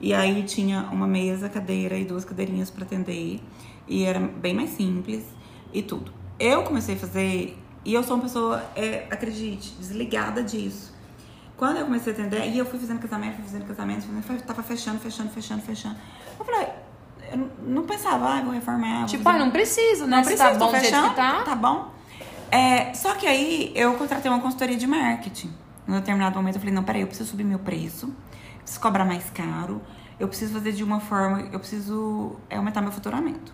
[0.00, 3.40] E aí tinha uma mesa, cadeira e duas cadeirinhas para atender.
[3.86, 5.24] E era bem mais simples
[5.72, 6.12] e tudo.
[6.38, 10.92] Eu comecei a fazer, e eu sou uma pessoa, é, acredite, desligada disso.
[11.56, 14.62] Quando eu comecei a atender, e eu fui fazendo casamento, fui fazendo casamento, fazendo, tava
[14.62, 15.96] fechando, fechando, fechando, fechando.
[16.38, 16.66] Eu falei,
[17.30, 19.06] eu não- pensava, ah, vou reformar.
[19.06, 20.16] Tipo, ah, não precisa, né?
[20.16, 21.42] não precisa, tá bom fechando, tá.
[21.42, 21.90] tá bom.
[22.50, 25.52] É, só que aí eu contratei uma consultoria de marketing.
[25.86, 28.14] Em determinado momento eu falei, não, peraí, eu preciso subir meu preço,
[28.58, 29.80] preciso cobrar mais caro,
[30.18, 33.52] eu preciso fazer de uma forma, eu preciso é, aumentar meu faturamento.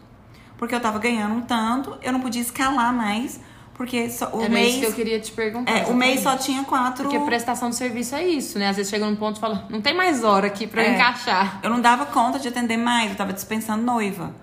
[0.58, 3.40] Porque eu tava ganhando um tanto, eu não podia escalar mais,
[3.74, 4.70] porque só, o Era mês.
[4.72, 5.70] isso que eu queria te perguntar.
[5.72, 7.04] é, o mês só tinha quatro.
[7.04, 8.68] Porque prestação de serviço é isso, né?
[8.68, 10.94] Às vezes chega num ponto e fala, não tem mais hora aqui pra eu É.
[10.96, 11.60] encaixar.
[11.62, 14.34] Eu não dava conta de atender mais, eu tava dispensando noiva.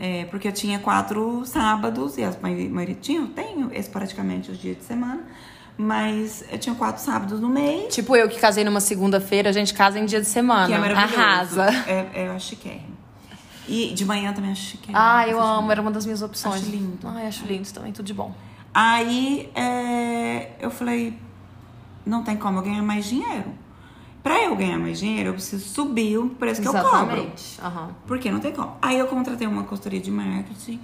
[0.00, 4.76] É, porque eu tinha quatro sábados, e a maioria- tinha, eu tenho esporadicamente os dias
[4.78, 5.22] de semana,
[5.76, 7.94] mas eu tinha quatro sábados no mês.
[7.94, 10.66] Tipo eu que casei numa segunda-feira, a gente casa em dia de semana.
[10.66, 11.20] Que é maravilhoso.
[11.20, 11.66] Arrasa.
[11.86, 12.92] É, é, eu acho chiquérrimo.
[13.68, 14.98] E de manhã também acho chiquérrimo.
[14.98, 16.62] Ah, eu amo, era uma das minhas opções.
[16.62, 17.08] Acho lindo.
[17.08, 18.34] Ai, acho lindo também, tudo de bom.
[18.74, 21.18] Aí é, eu falei,
[22.04, 23.52] não tem como eu ganhar mais dinheiro.
[24.22, 27.16] Pra eu ganhar mais dinheiro, eu preciso subir o preço que eu cobro.
[27.16, 27.60] Exatamente.
[27.60, 27.90] Aham.
[28.06, 28.76] Porque não tem como.
[28.80, 30.80] Aí eu contratei uma consultoria de marketing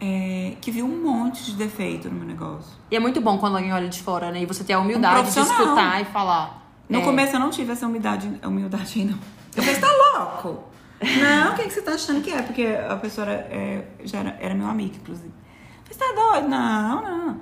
[0.00, 2.72] é, que viu um monte de defeito no meu negócio.
[2.90, 4.42] E é muito bom quando alguém olha de fora, né?
[4.42, 5.62] E você tem a humildade de profissional.
[5.64, 6.62] escutar e falar.
[6.88, 9.18] No É, começo eu não tive essa humildade, humildade aí, não.
[9.56, 10.64] Eu falei, você tá louco?
[11.02, 12.40] não, o que, que você tá achando que é?
[12.42, 15.28] Porque a pessoa era, é, já era, era meu amigo, inclusive.
[15.28, 16.48] Eu falei, você tá doido?
[16.48, 17.40] Não, não.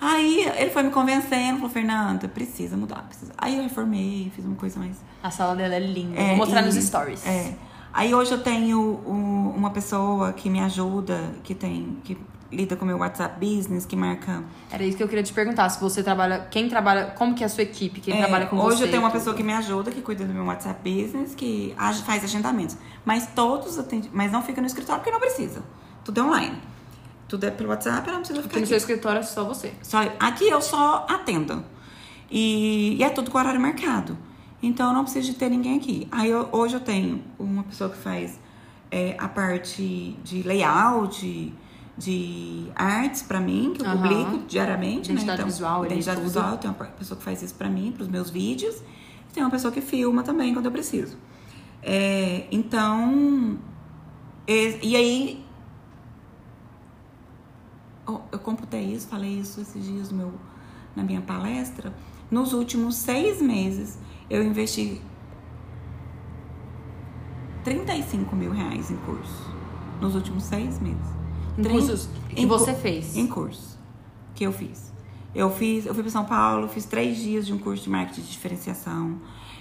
[0.00, 3.32] Aí ele foi me convencendo, falou, Fernanda, precisa mudar, precisa.
[3.38, 6.18] Aí eu reformei, fiz uma coisa mais A sala dela é linda.
[6.20, 7.24] É, Vou mostrar e- nos stories.
[7.24, 7.54] É.
[7.92, 12.16] Aí hoje eu tenho um- uma pessoa que me ajuda, que tem, que
[12.50, 14.42] lida com o meu WhatsApp Business, que marca.
[14.70, 15.68] Era isso que eu queria te perguntar.
[15.70, 16.46] Se você trabalha.
[16.50, 17.06] Quem trabalha.
[17.16, 18.00] Como que é a sua equipe?
[18.00, 18.84] Quem É, trabalha com hoje você?
[18.84, 21.74] eu tenho uma pessoa que me ajuda, que cuida do meu WhatsApp Business, que
[22.04, 22.76] faz agendamentos.
[23.04, 25.62] Mas todos atende, mas não fica no escritório porque não precisa.
[26.04, 26.58] Tudo é online.
[27.28, 28.68] Tudo é pelo WhatsApp, não precisa Porque ficar no aqui.
[28.68, 29.72] seu escritório é só você.
[29.82, 31.64] Só, aqui eu só atendo.
[32.30, 34.16] E, e é tudo com horário marcado.
[34.62, 36.06] Então eu não preciso de ter ninguém aqui.
[36.10, 38.38] Aí eu- hoje eu tenho uma pessoa que faz
[38.94, 41.52] é, a parte de layout,
[41.96, 43.96] de artes pra mim, que eu Aham.
[43.96, 45.10] publico diariamente.
[45.10, 45.34] Identidade né?
[45.34, 46.26] Então, visual, Identidade tudo.
[46.26, 48.76] visual, tenho uma pessoa que faz isso pra mim, pros meus vídeos.
[48.76, 51.16] E tem uma pessoa que filma também quando eu preciso.
[51.82, 53.58] É, então,
[54.46, 55.44] e, e aí
[58.06, 60.32] eu, eu computei isso, falei isso esses dias no meu,
[60.94, 61.92] na minha palestra.
[62.32, 63.98] Nos últimos seis meses,
[64.30, 65.02] eu investi
[67.62, 69.54] 35 mil reais em curso.
[70.00, 71.06] Nos últimos seis meses.
[71.58, 73.14] Em cursos que em você fez.
[73.18, 73.78] Em curso
[74.34, 74.90] que eu fiz.
[75.34, 78.22] Eu fiz, eu fui para São Paulo, fiz três dias de um curso de marketing
[78.22, 79.20] de diferenciação.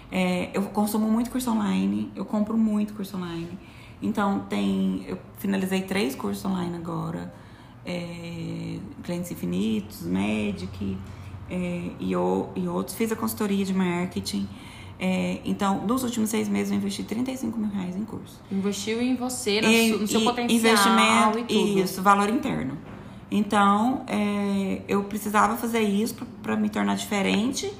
[0.09, 3.59] É, eu consumo muito curso online, eu compro muito curso online.
[4.01, 5.03] Então, tem.
[5.09, 7.33] Eu finalizei três cursos online agora.
[7.85, 10.97] É, Clientes Infinitos, Magic
[11.51, 12.95] é, e, o, e outros.
[12.95, 14.47] Fiz a consultoria de marketing.
[14.97, 18.39] É, então, nos últimos seis meses, eu investi 35 mil reais em curso.
[18.49, 21.79] Investiu em você, no, e, no seu potencial investimento, e tudo.
[21.79, 22.77] Isso, valor interno.
[23.29, 27.71] Então, é, eu precisava fazer isso para me tornar diferente,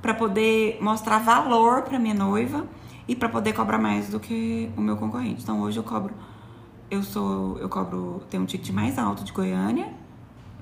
[0.00, 2.66] para poder mostrar valor para minha noiva
[3.08, 5.42] e para poder cobrar mais do que o meu concorrente.
[5.42, 6.12] Então, hoje eu cobro,
[6.90, 9.88] eu sou, eu cobro, tenho um ticket mais alto de Goiânia,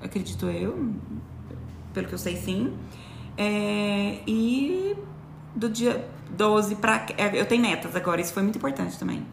[0.01, 0.93] acredito eu,
[1.95, 2.77] pelo que eu sei sim.
[3.37, 4.95] É, e
[5.55, 9.25] do dia 12 para eu tenho metas agora, isso foi muito importante também.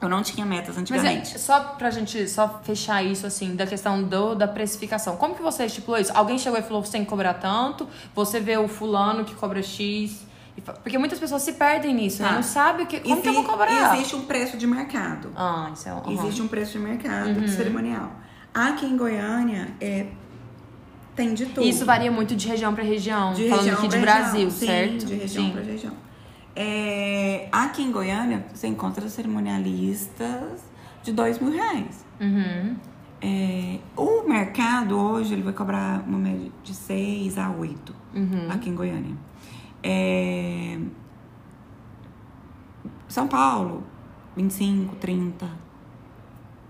[0.00, 1.30] Eu não tinha metas antigamente.
[1.30, 5.16] Mas é, só pra gente só fechar isso, assim, da questão do, da precificação.
[5.16, 6.10] Como que você estipulou isso?
[6.12, 9.62] Alguém chegou e falou, você tem que cobrar tanto, você vê o fulano que cobra
[9.62, 10.26] X.
[10.82, 12.28] Porque muitas pessoas se perdem nisso, né?
[12.28, 12.30] ah.
[12.32, 12.36] né?
[12.38, 13.94] Não sabe o que, como Exi que eu vou cobrar.
[13.94, 15.32] Existe um preço de mercado.
[15.36, 16.12] Ah, isso é uhum.
[16.12, 17.48] Existe um preço de mercado uhum.
[17.48, 18.12] cerimonial.
[18.52, 20.08] Aqui em Goiânia, é,
[21.14, 21.66] tem de tudo.
[21.66, 23.32] Isso varia muito de região para região.
[23.32, 24.14] De falando região aqui de região.
[24.14, 25.06] Brasil, Sim, certo?
[25.06, 25.92] de região para região.
[26.54, 30.62] É, aqui em Goiânia, você encontra cerimonialistas
[31.02, 32.04] de dois mil reais.
[32.20, 32.76] Uhum.
[33.20, 38.48] É, o mercado hoje ele vai cobrar uma média de 6 a 8 uhum.
[38.50, 39.16] aqui em Goiânia.
[39.82, 40.78] É,
[43.06, 43.84] São Paulo,
[44.36, 45.48] 25, 30.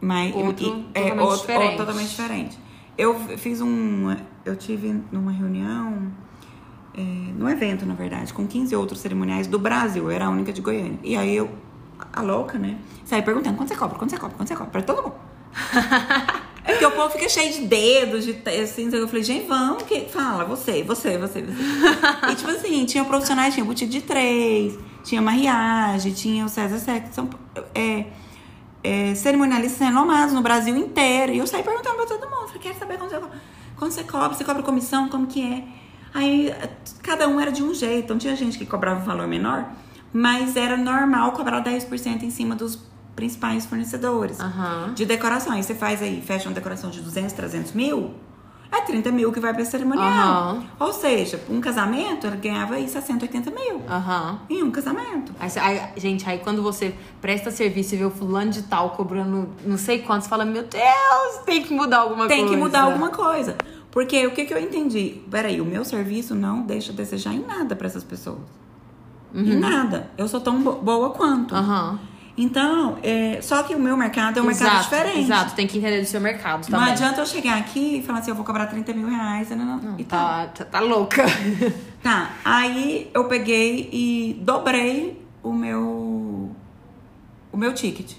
[0.00, 1.62] Mas, outro, e, é, totalmente outro, diferente.
[1.62, 2.59] Outro, totalmente diferente.
[2.96, 4.14] Eu fiz um.
[4.44, 6.12] Eu tive numa reunião
[6.94, 10.05] é, no evento, na verdade, com 15 outros cerimoniais do Brasil.
[10.05, 10.98] Eu era a única de Goiânia.
[11.02, 11.50] E aí eu,
[12.12, 12.78] a louca, né?
[13.05, 15.14] Saí perguntando quanto você cobra, quanto você cobra, quanto você cobra, pra todo mundo.
[16.64, 19.83] é porque o povo fica cheio de dedos, de assim, então eu falei, gente, vamos,
[19.85, 21.52] que fala, você, você, você, você.
[22.31, 27.12] e tipo assim, tinha profissionais, tinha boutique de três, tinha mariage, tinha o César Sec,
[27.12, 27.28] são
[27.74, 28.07] é,
[28.83, 31.33] é, cerimonialistas renomados no Brasil inteiro.
[31.33, 33.40] E eu saí perguntando pra todo mundo, falei, quero saber quanto você cobra,
[33.77, 35.64] quanto você cobra, você cobra comissão, como que é?
[36.14, 36.55] Aí
[37.03, 38.05] cada um era de um jeito.
[38.05, 39.71] Então tinha gente que cobrava um valor menor,
[40.12, 42.79] mas era normal cobrar 10% em cima dos
[43.14, 44.95] principais fornecedores uhum.
[44.95, 45.53] de decoração.
[45.53, 48.14] Aí você faz aí, fecha uma decoração de 200, 300 mil,
[48.72, 50.54] é 30 mil que vai pra cerimonial.
[50.54, 50.64] Uhum.
[50.80, 53.76] Ou seja, um casamento, ele ganhava aí 60, 80 mil.
[53.76, 54.38] Uhum.
[54.48, 55.32] Em um casamento.
[55.38, 59.50] Aí, aí, gente, aí quando você presta serviço e vê o fulano de tal cobrando
[59.64, 62.50] não sei quantos, fala, meu Deus, tem que mudar alguma tem coisa.
[62.50, 63.56] Tem que mudar alguma coisa.
[63.90, 65.20] Porque o que, que eu entendi?
[65.30, 68.40] Peraí, o meu serviço não deixa a desejar em nada para essas pessoas.
[69.35, 69.42] Uhum.
[69.42, 70.11] Em nada.
[70.16, 71.54] Eu sou tão boa quanto.
[71.54, 71.98] Uhum.
[72.37, 75.21] Então, é, só que o meu mercado é um exato, mercado diferente.
[75.21, 76.81] Exato, tem que entender do seu mercado também.
[76.81, 79.51] Não adianta eu chegar aqui e falar assim, eu vou cobrar 30 mil reais.
[79.51, 81.25] Não, não, não tá, tá, tá louca.
[82.03, 86.51] Tá, aí eu peguei e dobrei o meu,
[87.53, 88.14] o meu ticket.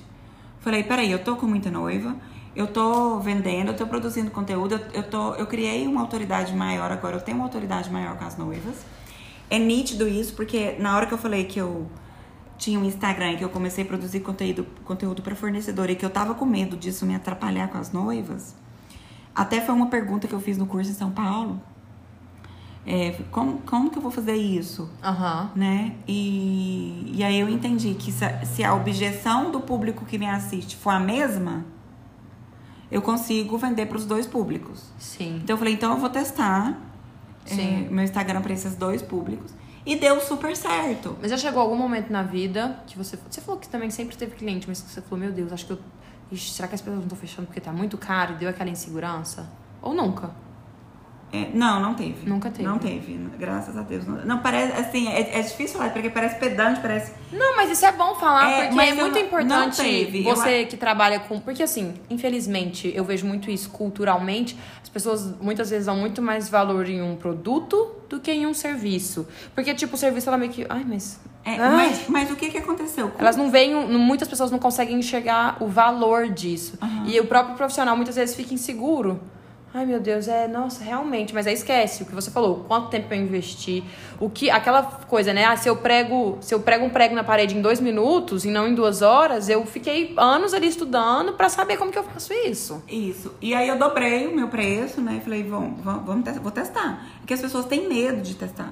[0.61, 2.15] Falei, peraí, eu tô com muita noiva
[2.55, 6.91] eu tô vendendo, eu tô produzindo conteúdo, eu, eu, tô, eu criei uma autoridade maior
[6.91, 8.85] agora, eu tenho uma autoridade maior com as noivas.
[9.49, 11.87] É nítido isso, porque na hora que eu falei que eu
[12.57, 16.09] tinha um Instagram que eu comecei a produzir conteúdo, conteúdo para fornecedor e que eu
[16.09, 18.55] tava com medo disso me atrapalhar com as noivas,
[19.35, 21.61] até foi uma pergunta que eu fiz no curso em São Paulo.
[22.85, 24.89] É, como, como que eu vou fazer isso?
[25.03, 25.49] Uhum.
[25.55, 25.95] Né?
[26.07, 30.27] E, e aí eu entendi que se a, se a objeção do público que me
[30.27, 31.65] assiste for a mesma,
[32.91, 34.91] eu consigo vender para os dois públicos.
[34.99, 35.37] Sim.
[35.37, 36.77] Então eu falei, então eu vou testar
[37.49, 39.53] é, meu Instagram para esses dois públicos.
[39.85, 41.17] E deu super certo.
[41.21, 43.17] Mas já chegou algum momento na vida que você.
[43.29, 45.79] Você falou que também sempre teve cliente, mas você falou, meu Deus, acho que eu.
[46.31, 48.69] Ixi, será que as pessoas não estão fechando porque tá muito caro e deu aquela
[48.69, 49.47] insegurança?
[49.81, 50.31] Ou nunca?
[51.33, 52.29] É, não, não teve.
[52.29, 52.63] Nunca teve.
[52.63, 54.05] Não teve, graças a Deus.
[54.05, 57.11] Não, não parece, assim, é, é, difícil falar, porque parece pedante, parece.
[57.31, 60.21] Não, mas isso é bom falar, é, porque é muito não, importante não teve.
[60.21, 60.67] você eu...
[60.67, 61.39] que trabalha com.
[61.39, 64.55] Porque, assim, infelizmente, eu vejo muito isso culturalmente.
[64.83, 68.53] As pessoas muitas vezes dão muito mais valor em um produto do que em um
[68.53, 69.27] serviço.
[69.55, 70.67] Porque, tipo, o serviço ela meio que.
[70.69, 71.19] Ai, mas.
[71.43, 73.11] É, mas, mas o que, que aconteceu?
[73.17, 76.77] Elas não veem, muitas pessoas não conseguem enxergar o valor disso.
[76.79, 77.07] Uhum.
[77.07, 79.19] E o próprio profissional muitas vezes fica inseguro.
[79.73, 83.11] Ai, meu Deus, é, nossa, realmente, mas aí esquece o que você falou, quanto tempo
[83.11, 83.83] eu investi,
[84.19, 85.45] o que, aquela coisa, né?
[85.45, 88.51] Ah, se eu prego, se eu prego um prego na parede em dois minutos e
[88.51, 92.31] não em duas horas, eu fiquei anos ali estudando para saber como que eu faço
[92.33, 92.83] isso.
[92.87, 93.33] Isso.
[93.41, 95.19] E aí eu dobrei o meu preço, né?
[95.23, 97.07] Falei, vamos, vamos, vamos testar, vou testar.
[97.19, 98.71] Porque as pessoas têm medo de testar.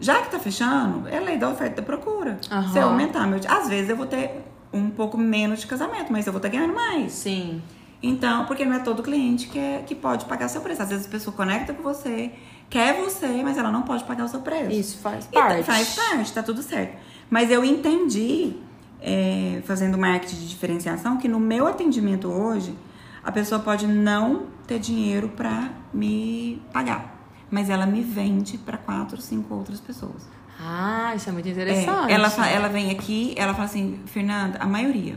[0.00, 2.40] Já que tá fechando, é lei da oferta e da procura.
[2.50, 2.72] Uhum.
[2.72, 3.38] Se eu aumentar meu.
[3.48, 6.74] Às vezes eu vou ter um pouco menos de casamento, mas eu vou estar ganhando
[6.74, 7.12] mais.
[7.12, 7.62] Sim.
[8.02, 10.82] Então, porque não é todo cliente que, é, que pode pagar seu preço.
[10.82, 12.30] Às vezes a pessoa conecta com você,
[12.70, 14.70] quer você, mas ela não pode pagar o seu preço.
[14.70, 15.60] Isso faz parte.
[15.60, 16.96] E faz parte, tá tudo certo.
[17.28, 18.56] Mas eu entendi
[19.00, 22.74] é, fazendo marketing de diferenciação que no meu atendimento hoje,
[23.22, 27.14] a pessoa pode não ter dinheiro para me pagar,
[27.50, 30.28] mas ela me vende para quatro, cinco outras pessoas.
[30.60, 32.10] Ah, isso é muito interessante.
[32.10, 35.16] É, ela, ela vem aqui, ela fala assim, Fernanda, a maioria.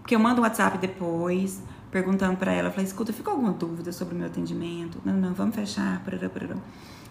[0.00, 4.14] Porque eu mando um WhatsApp depois, perguntando pra ela, falei, escuta, ficou alguma dúvida sobre
[4.14, 4.98] o meu atendimento?
[5.04, 6.56] Não, não, vamos fechar, parará, parará.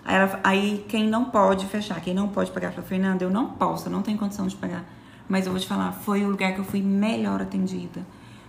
[0.05, 3.47] Aí, ela- aí quem não pode fechar, quem não pode pagar, fala, Fernanda, eu não
[3.51, 4.83] posso, eu não tenho condição de pagar.
[5.27, 8.05] Mas eu vou te falar, foi o lugar que eu fui melhor atendida.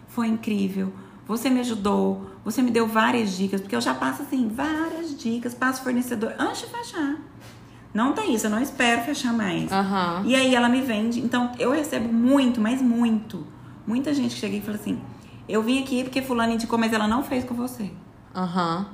[0.08, 0.92] Foi incrível.
[1.26, 5.52] Você me ajudou, você me deu várias dicas, porque eu já passo assim, várias dicas,
[5.54, 7.16] passo fornecedor antes de fechar.
[7.92, 9.70] Não tem isso, eu não espero fechar mais.
[9.72, 10.22] Aham.
[10.26, 11.20] E aí ela me vende.
[11.20, 13.44] Então eu recebo muito, mas muito.
[13.86, 14.98] Muita gente que chega e fala assim:
[15.48, 17.90] Eu vim aqui porque fulano indicou, mas ela não fez com você.
[18.34, 18.86] Aham.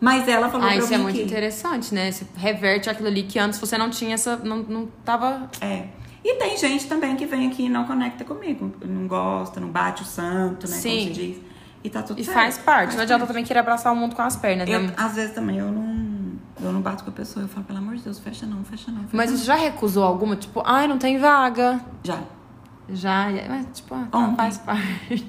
[0.00, 1.24] Mas ela falou Ah, pra isso é muito aqui.
[1.24, 2.10] interessante, né?
[2.10, 4.36] Você reverte aquilo ali que antes você não tinha essa.
[4.36, 5.48] Não, não tava.
[5.60, 5.86] É.
[6.22, 8.74] E tem gente também que vem aqui e não conecta comigo.
[8.84, 10.76] Não gosta, não bate o santo, né?
[10.76, 10.90] Sim.
[11.04, 11.36] Como se diz.
[11.84, 12.34] E tá tudo E certo.
[12.36, 12.84] faz parte.
[12.86, 13.28] Faz não adianta parte.
[13.28, 14.92] também querer abraçar o mundo com as pernas, Eu, né?
[14.96, 15.94] às vezes também eu não.
[16.62, 17.44] Eu não bato com a pessoa.
[17.44, 19.02] Eu falo, pelo amor de Deus, fecha não, fecha não.
[19.02, 19.36] Fecha Mas não.
[19.38, 20.34] você já recusou alguma?
[20.34, 21.80] Tipo, ai, não tem vaga.
[22.02, 22.18] Já.
[22.88, 24.36] Já, mas tipo, ah, Ontem.
[24.36, 25.26] faz parte.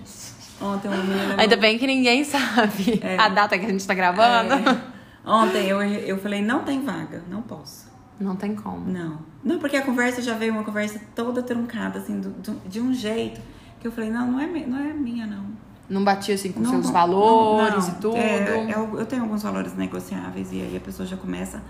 [0.61, 1.35] Ontem uma menina.
[1.37, 3.17] Ainda bem que ninguém sabe É.
[3.19, 4.53] a data que a gente tá gravando.
[4.53, 4.95] É.
[5.25, 7.87] Ontem eu, eu falei, não tem vaga, não posso.
[8.19, 8.89] Não tem como.
[8.89, 9.19] Não.
[9.43, 12.93] Não, porque a conversa já veio uma conversa toda truncada, assim, do- do- de um
[12.93, 13.41] jeito
[13.81, 15.43] que eu falei, não, não é, não é minha, não.
[15.89, 18.17] Não batia assim com Não, seus não, valores não, e tudo.
[18.17, 21.61] É, eu, eu tenho alguns valores negociáveis e aí a pessoa já começa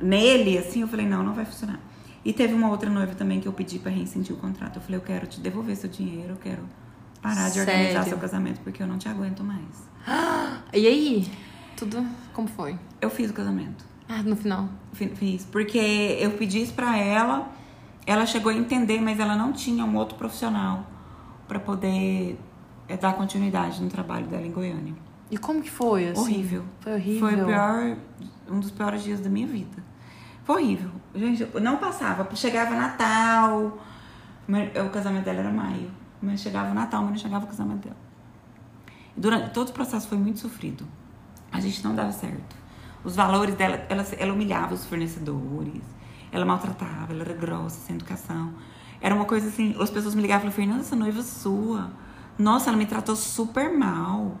[0.00, 1.78] nele, assim, eu falei, não, não vai funcionar.
[2.24, 4.76] E teve uma outra noiva também que eu pedi pra rescindir o contrato.
[4.76, 6.62] Eu falei, eu quero te devolver seu dinheiro, eu quero
[7.22, 8.08] parar de organizar Sério?
[8.08, 9.90] seu casamento porque eu não te aguento mais.
[10.74, 11.30] E aí?
[11.76, 12.78] Tudo como foi?
[13.00, 13.84] Eu fiz o casamento.
[14.08, 14.68] Ah, no final.
[14.92, 15.44] Fi- Fiz.
[15.44, 15.78] Porque
[16.18, 17.50] eu pedi isso pra ela,
[18.06, 20.86] ela chegou a entender, mas ela não tinha um outro profissional
[21.46, 22.38] pra poder
[22.88, 24.94] eh, dar continuidade no trabalho dela em Goiânia.
[25.30, 26.20] E como que foi, assim?
[26.20, 26.64] Horrível.
[26.80, 27.20] Foi horrível.
[27.28, 27.96] Foi o pior,
[28.50, 29.82] um dos piores dias da minha vida.
[30.44, 30.90] Foi horrível.
[31.14, 32.26] Gente, eu não passava.
[32.34, 33.78] Chegava Natal,
[34.48, 35.90] mas o casamento dela era maio.
[36.22, 37.96] Mas chegava Natal, mas não chegava o casamento dela.
[39.16, 40.86] E durante todo o processo foi muito sofrido.
[41.50, 42.56] A gente não dava certo.
[43.04, 45.82] Os valores dela, ela, ela humilhava os fornecedores,
[46.30, 48.54] ela maltratava, ela era grossa, sem educação.
[49.00, 51.90] Era uma coisa assim, as pessoas me ligavam e falavam, Fernanda, essa noiva é sua.
[52.38, 54.38] Nossa, ela me tratou super mal.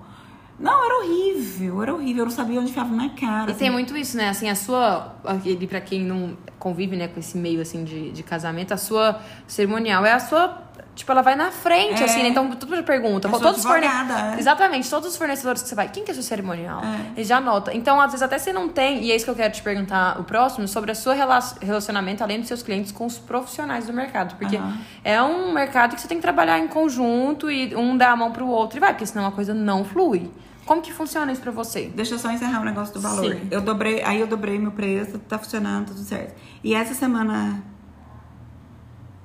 [0.58, 2.20] Não, era horrível, era horrível.
[2.20, 3.50] Eu não sabia onde enfiava na cara.
[3.50, 3.58] E assim.
[3.58, 4.28] tem muito isso, né?
[4.28, 5.16] Assim, a sua.
[5.24, 9.20] Aquele, pra quem não convive, né, com esse meio assim de, de casamento, a sua
[9.46, 10.62] cerimonial é a sua.
[10.94, 12.04] Tipo, ela vai na frente, É.
[12.04, 12.28] assim, né?
[12.28, 13.26] Então, tudo pergunta.
[13.26, 14.38] É todos os forne- é.
[14.38, 15.88] Exatamente, todos os fornecedores que você vai.
[15.88, 16.82] Quem que é seu cerimonial?
[16.84, 17.12] É.
[17.16, 17.74] Ele já anota.
[17.74, 20.20] Então, às vezes, até você não tem, e é isso que eu quero te perguntar
[20.20, 23.92] o próximo, sobre a sua rela- relacionamento, além dos seus clientes, com os profissionais do
[23.94, 24.36] mercado.
[24.36, 24.78] Porque Aham.
[25.02, 28.30] é um mercado que você tem que trabalhar em conjunto e um dá a mão
[28.30, 30.30] pro outro e vai, porque senão a coisa não flui.
[30.66, 31.90] Como que funciona isso pra você?
[31.96, 33.32] Deixa eu só encerrar o negócio do valor.
[33.34, 33.48] Sim.
[33.50, 36.34] Eu dobrei, aí eu dobrei meu preço, tá funcionando, tudo certo.
[36.62, 37.62] E essa semana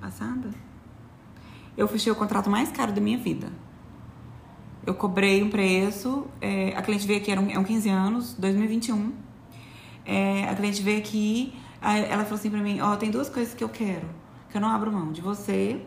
[0.02, 0.50] passada,
[1.78, 3.48] eu fechei o contrato mais caro da minha vida.
[4.86, 8.34] Eu cobrei um preço, é, a cliente veio aqui, era um, é um 15 anos,
[8.34, 9.14] 2021.
[10.06, 13.64] É, a cliente veio aqui, ela falou assim pra mim, ó, tem duas coisas que
[13.64, 14.10] eu quero,
[14.50, 15.80] que eu não abro mão, de você.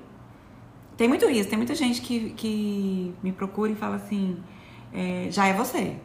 [0.97, 4.37] Tem muito isso, tem muita gente que, que me procura e fala assim,
[4.93, 5.97] é, já é você.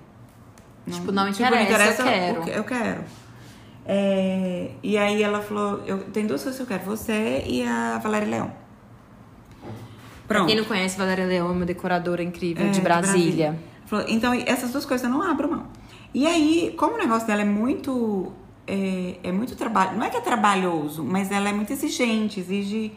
[0.90, 2.42] Tipo, não interessa, eu quero.
[2.44, 3.04] que eu quero.
[3.86, 8.00] É, e aí ela falou, eu, tem duas coisas que eu quero, você e a
[8.00, 8.65] Valéria Leão.
[10.28, 10.48] Pra Pronto.
[10.48, 13.58] quem não conhece, Valéria Leão é uma decoradora incrível É, de Brasília.
[13.86, 15.68] Falou, então, essas duas coisas eu não abro mão.
[16.14, 18.32] E aí, como o negócio dela é muito.
[18.68, 19.96] É, é muito trabalho.
[19.98, 22.92] Não é que é trabalhoso, mas ela é muito exigente, exige.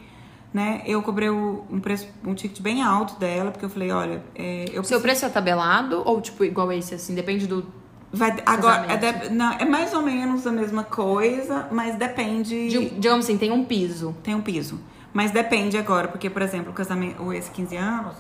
[0.54, 0.80] Né?
[0.86, 4.80] Eu cobrei um preço, um ticket bem alto dela, porque eu falei, olha, é, eu
[4.80, 7.14] O seu preço é tabelado ou, tipo, igual esse, assim?
[7.14, 7.66] Depende do...
[8.10, 12.70] Vai, agora, é, de- não, é mais ou menos a mesma coisa, mas depende.
[12.70, 14.16] de- digamos assim, tem um piso.
[14.22, 14.80] Tem um piso.
[15.12, 18.14] Mas depende agora, porque, por exemplo, o casamento, ou esse 15 anos,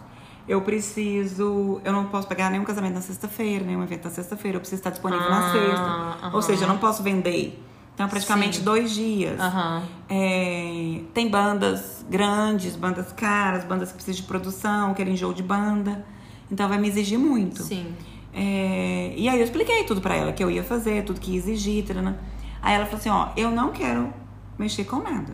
[0.48, 1.80] eu preciso.
[1.84, 4.90] Eu não posso pegar nenhum casamento na sexta-feira, nenhum evento na sexta-feira, eu preciso estar
[4.90, 6.26] disponível na Ah, sexta.
[6.26, 6.30] aham.
[6.34, 7.62] Ou seja, eu não posso vender.
[7.94, 8.64] Então, praticamente Sim.
[8.64, 9.38] dois dias.
[10.08, 16.06] É, tem bandas grandes, bandas caras, bandas que precisam de produção, querem jogo de banda.
[16.50, 17.62] Então vai me exigir muito.
[17.62, 17.94] Sim.
[18.32, 21.36] É, e aí eu expliquei tudo pra ela que eu ia fazer, tudo que ia
[21.38, 21.84] exigir.
[21.84, 22.18] tarana.
[22.62, 24.12] Aí ela falou assim, ó, eu não quero
[24.58, 25.32] mexer com nada.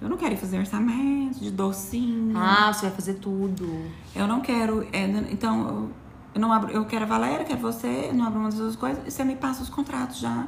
[0.00, 2.36] Eu não quero ir fazer orçamento de docinho.
[2.36, 3.68] Ah, você vai fazer tudo.
[4.14, 4.86] Eu não quero.
[4.92, 5.90] é, então,
[6.34, 6.70] eu, não abro.
[6.72, 9.02] Eu quero a Valéria, quero você, eu não abro uma das duas coisas.
[9.06, 10.46] E você me passa os contratos já.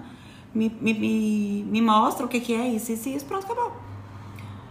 [0.55, 3.73] Me, me, me, me mostra o que, que é isso, isso e isso, pronto, acabou.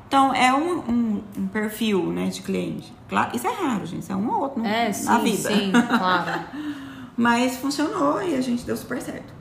[0.08, 2.92] Então, é um, um, um perfil né, de cliente.
[3.08, 4.02] Claro, isso é raro, gente.
[4.04, 5.50] Isso é um ou outro no- É, na sim, vida.
[5.50, 6.42] sim, claro.
[7.16, 9.32] Mas funcionou e a gente deu super certo.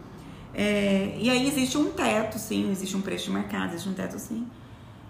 [0.55, 4.19] É, e aí existe um teto, sim, existe um preço de mercado, existe um teto,
[4.19, 4.47] sim.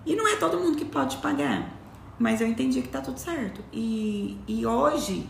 [0.04, 1.72] E não é todo mundo que pode pagar.
[2.18, 3.64] Mas eu entendi que tá tudo certo.
[3.72, 5.26] E, e hoje,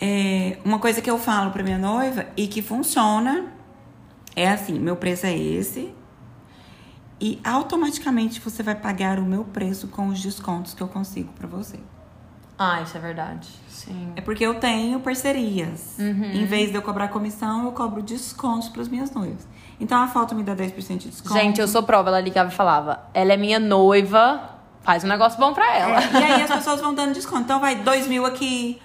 [0.00, 3.52] é, uma coisa que eu falo pra minha noiva e que funciona
[4.34, 5.94] é assim: meu preço é esse.
[7.18, 11.46] E automaticamente você vai pagar o meu preço com os descontos que eu consigo pra
[11.46, 11.78] você.
[12.58, 13.48] Ah, isso é verdade.
[13.68, 14.12] Sim.
[14.16, 15.96] É porque eu tenho parcerias.
[15.98, 16.32] Uhum.
[16.32, 19.46] Em vez de eu cobrar comissão, eu cobro descontos para as minhas noivas.
[19.78, 21.34] Então a foto me dá 10% de desconto.
[21.34, 22.08] Gente, eu sou prova.
[22.08, 24.40] Ela ligava e falava: ela é minha noiva,
[24.82, 26.00] faz um negócio bom pra ela.
[26.02, 27.42] É, e aí as pessoas vão dando desconto.
[27.42, 28.80] Então vai 2 mil aqui,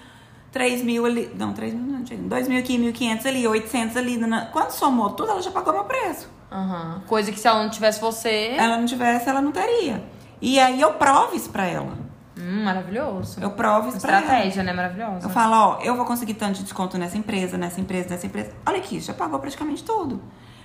[0.50, 1.30] 3 mil ali.
[1.34, 4.20] Não, 3 mil não, 2 mil aqui, 1.500 ali, 800 ali.
[4.52, 6.28] Quando somou tudo, ela já pagou meu preço.
[6.50, 7.02] Aham.
[7.06, 8.54] Coisa que se ela não tivesse você.
[8.58, 10.04] Ela não tivesse, ela não teria.
[10.40, 11.96] E aí eu provo isso pra ela.
[12.36, 13.40] Hum, maravilhoso.
[13.40, 14.20] Eu provo isso pra ela.
[14.20, 14.72] Estratégia, né?
[14.72, 15.26] Maravilhosa.
[15.26, 18.52] Eu falo, ó, eu vou conseguir tanto de desconto nessa empresa, nessa empresa, nessa empresa.
[18.66, 20.20] Olha aqui, já pagou praticamente tudo.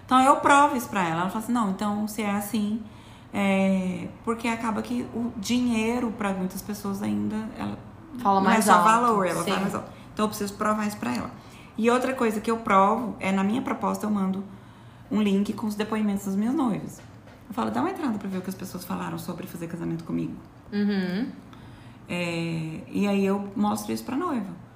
[0.07, 1.21] Então eu provo isso pra ela.
[1.21, 2.81] Ela fala assim, não, então se é assim,
[3.33, 4.07] é...
[4.23, 7.77] porque acaba que o dinheiro pra muitas pessoas ainda ela
[8.19, 9.49] Fala não mais é só alto, valor, ela sim.
[9.49, 9.91] fala mais alto.
[10.13, 11.29] Então eu preciso provar isso pra ela.
[11.77, 14.43] E outra coisa que eu provo é na minha proposta eu mando
[15.11, 16.99] um link com os depoimentos dos meus noivos.
[17.49, 20.05] Eu falo, dá uma entrada pra ver o que as pessoas falaram sobre fazer casamento
[20.05, 20.33] comigo.
[20.71, 21.27] Uhum.
[22.09, 24.66] É, e aí eu mostro isso pra noiva.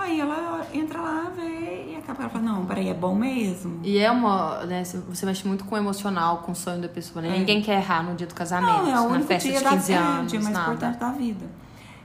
[0.00, 3.80] Aí ela entra lá, vê e acaba ela fala, não, peraí, é bom mesmo.
[3.82, 7.22] E é uma, né, você mexe muito com o emocional, com o sonho da pessoa,
[7.22, 7.28] né?
[7.34, 7.38] É.
[7.38, 9.64] Ninguém quer errar no dia do casamento, Não, é o na único festa dia de
[9.64, 10.72] da 15 é o anos, dia mais nada.
[10.72, 11.46] importante da vida.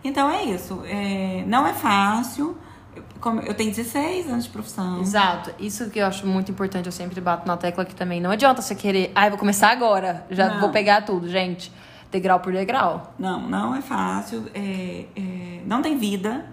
[0.04, 0.82] Então é isso.
[0.86, 2.56] é, não é fácil.
[2.96, 5.02] Eu- Como eu tenho 16 anos de profissão.
[5.02, 5.52] Exato.
[5.60, 8.22] Isso que eu acho muito importante, eu sempre bato na tecla aqui também.
[8.22, 10.60] Não adianta você querer, ai, vou começar agora, já Não.
[10.62, 11.72] vou pegar tudo, gente.
[12.12, 13.14] Degrau por degrau.
[13.20, 14.46] Não, não é fácil.
[14.54, 16.46] é, é, não tem vida.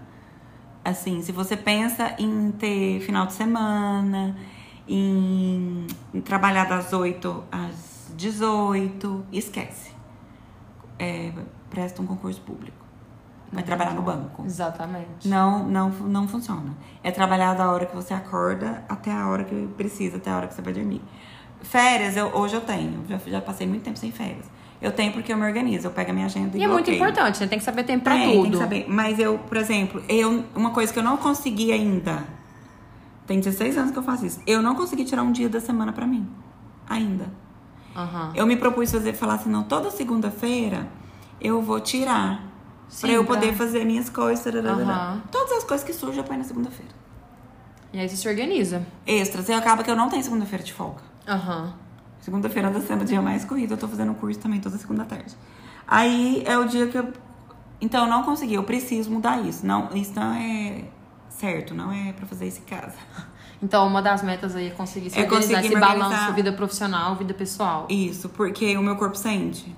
[0.83, 4.35] Assim, se você pensa em ter final de semana,
[4.87, 9.91] em, em trabalhar das 8 às 18, esquece.
[10.99, 11.31] É,
[11.69, 12.83] presta um concurso público.
[13.51, 14.43] Vai trabalhar no banco.
[14.45, 15.27] Exatamente.
[15.27, 16.75] Não, não, não funciona.
[17.03, 20.47] É trabalhar da hora que você acorda até a hora que precisa, até a hora
[20.47, 21.01] que você vai dormir.
[21.61, 23.05] Férias, eu, hoje eu tenho.
[23.07, 24.45] Já, já passei muito tempo sem férias.
[24.83, 25.87] Eu tenho porque eu me organizo.
[25.87, 27.47] Eu pego a minha agenda e, E é muito importante, né?
[27.47, 28.41] Tem que saber tempo pra Tem, tudo.
[28.43, 28.85] tem que saber.
[28.89, 32.23] Mas eu, por exemplo, eu, uma coisa que eu não consegui ainda.
[33.25, 34.41] Tem 16 anos que eu faço isso.
[34.45, 36.27] Eu não consegui tirar um dia da semana pra mim.
[36.89, 37.27] Ainda.
[37.95, 38.33] Aham.
[38.35, 40.87] Eu me propus fazer, falar assim, não, toda segunda-feira
[41.39, 42.43] eu vou tirar.
[42.89, 44.45] Sim, pra eu pra- poder fazer minhas coisas.
[44.53, 45.21] Aham.
[45.31, 46.91] Todas as coisas que surgem eu ponho na segunda-feira.
[47.93, 48.85] E aí você se organiza.
[49.07, 49.47] Extras.
[49.47, 51.01] E acaba que eu não tenho segunda-feira de folga.
[51.27, 51.73] Aham.
[52.23, 53.73] Segunda-feira anda sendo o dia mais corrido.
[53.73, 55.35] Eu tô fazendo curso também toda segunda tarde.
[55.85, 57.11] Aí é o dia que eu.
[57.81, 58.53] Então eu não consegui.
[58.53, 59.65] Eu preciso mudar isso.
[59.65, 60.85] Não, isso não é
[61.27, 61.73] certo.
[61.75, 62.95] Não é pra fazer isso em casa.
[63.61, 67.15] Então, uma das metas aí é conseguir se É organizar conseguir esse balanço vida profissional,
[67.15, 67.87] vida pessoal.
[67.89, 69.73] Isso, porque o meu corpo sente.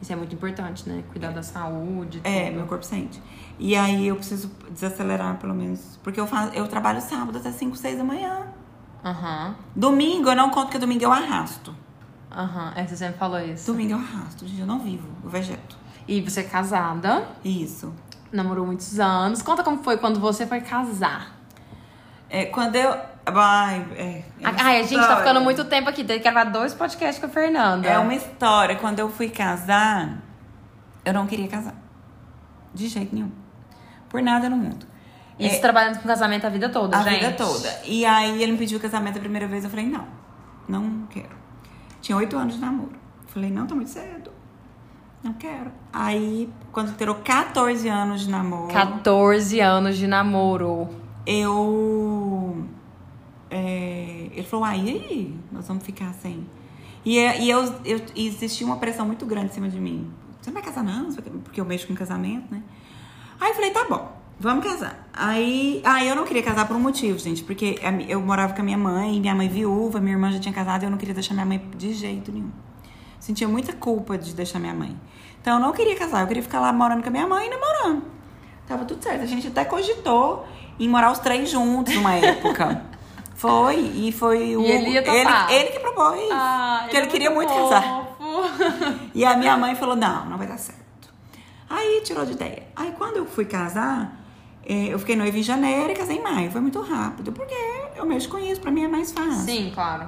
[0.00, 1.04] Isso é muito importante, né?
[1.10, 2.22] Cuidar da saúde.
[2.24, 2.56] É, tudo.
[2.56, 3.20] meu corpo sente.
[3.58, 5.98] E aí eu preciso desacelerar, pelo menos.
[6.02, 8.46] Porque eu, faço, eu trabalho sábado até 5, 6 da manhã.
[9.04, 9.54] Aham.
[9.74, 11.74] Domingo eu não conto que domingo eu arrasto.
[12.36, 12.72] Aham.
[12.76, 13.66] É, você sempre falou isso.
[13.72, 14.60] Domingo eu arrasto, gente.
[14.60, 15.76] Eu não vivo, eu vegeto.
[16.06, 17.92] E você é casada, Isso.
[18.30, 19.40] namorou muitos anos.
[19.42, 21.34] Conta como foi quando você foi casar.
[22.28, 22.94] É, quando eu.
[23.24, 26.04] Ai, é, é Ai, a gente tá ficando muito tempo aqui.
[26.04, 27.88] Tem que gravar dois podcasts com a Fernanda.
[27.88, 28.76] É uma história.
[28.76, 30.18] Quando eu fui casar,
[31.04, 31.74] eu não queria casar.
[32.74, 33.32] De jeito nenhum.
[34.08, 34.86] Por nada no mundo.
[35.38, 37.18] Isso É, trabalhando com casamento a vida toda, a gente.
[37.24, 37.80] vida toda.
[37.84, 40.06] E aí ele me pediu casamento a primeira vez, eu falei, não,
[40.68, 41.36] não quero.
[42.06, 42.92] Tinha oito anos de namoro.
[43.26, 44.30] Falei, não, tá muito cedo.
[45.24, 45.72] Não quero.
[45.92, 50.88] Aí, quando terou 14 anos de namoro, 14 anos de namoro.
[51.26, 52.64] eu.
[53.50, 55.34] é, ele falou, ah, e aí?
[55.50, 56.46] Nós vamos ficar sem.
[57.04, 60.08] E, é- e eu, eu, existia uma pressão muito grande em cima de mim.
[60.40, 61.12] Você não vai casar, não?
[61.42, 62.62] Porque eu mexo com casamento, né?
[63.40, 65.08] Aí eu falei, tá bom, vamos casar.
[65.12, 67.78] Aí, aí eu não queria casar por um motivo, gente, porque
[68.08, 70.86] eu morava com a minha mãe, minha mãe viúva, minha irmã já tinha casado e
[70.86, 72.50] eu não queria deixar minha mãe de jeito nenhum.
[73.18, 74.96] Sentia muita culpa de deixar minha mãe.
[75.40, 77.50] Então eu não queria casar, eu queria ficar lá morando com a minha mãe e
[77.50, 78.02] namorando.
[78.66, 79.22] Tava tudo certo.
[79.22, 80.46] A gente até cogitou
[80.78, 82.82] em morar os três juntos numa época.
[83.34, 84.62] foi, e foi o.
[84.62, 85.50] ele ia topar.
[85.50, 86.28] ele, ele que propôs.
[86.32, 87.82] Ah, porque ele, queria muito casar.
[87.82, 88.98] casar.
[89.14, 90.82] E a minha mãe falou: não, não vai dar certo.
[91.70, 92.64] Aí tirou de ideia.
[92.74, 94.16] Aí quando eu fui casar,
[94.68, 96.50] eu fiquei noiva em janeiro e casei em maio.
[96.50, 97.54] Foi muito rápido, porque
[97.96, 99.44] eu mexo com isso, pra mim é mais fácil.
[99.44, 100.06] Sim, claro.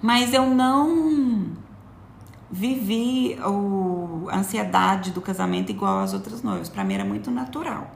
[0.00, 1.46] Mas eu não.
[2.50, 6.68] vivi o, a ansiedade do casamento igual às outras noivas.
[6.68, 7.90] Pra mim era muito natural.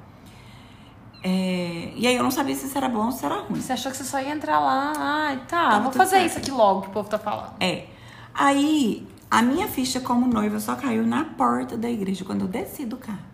[1.22, 3.60] É, e aí eu não sabia se isso era bom ou se era ruim.
[3.60, 6.26] Você achou que você só ia entrar lá, ai, tá, Tava vou fazer certo.
[6.26, 7.52] isso aqui logo que o povo tá falando.
[7.60, 7.86] É.
[8.34, 12.86] Aí, a minha ficha como noiva só caiu na porta da igreja, quando eu desci
[12.86, 13.29] do carro.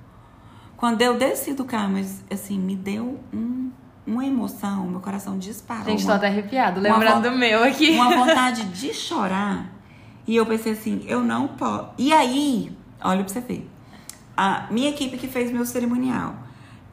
[0.76, 3.70] Quando eu desci do carro, mas assim, me deu um,
[4.06, 5.86] uma emoção, meu coração disparou.
[5.86, 7.90] Gente, tô até arrepiado, lembrando do meu aqui.
[7.92, 9.72] uma vontade de chorar.
[10.26, 11.88] E eu pensei assim, eu não posso.
[11.96, 13.70] E aí, olha pra você ver.
[14.36, 16.34] A minha equipe que fez meu cerimonial.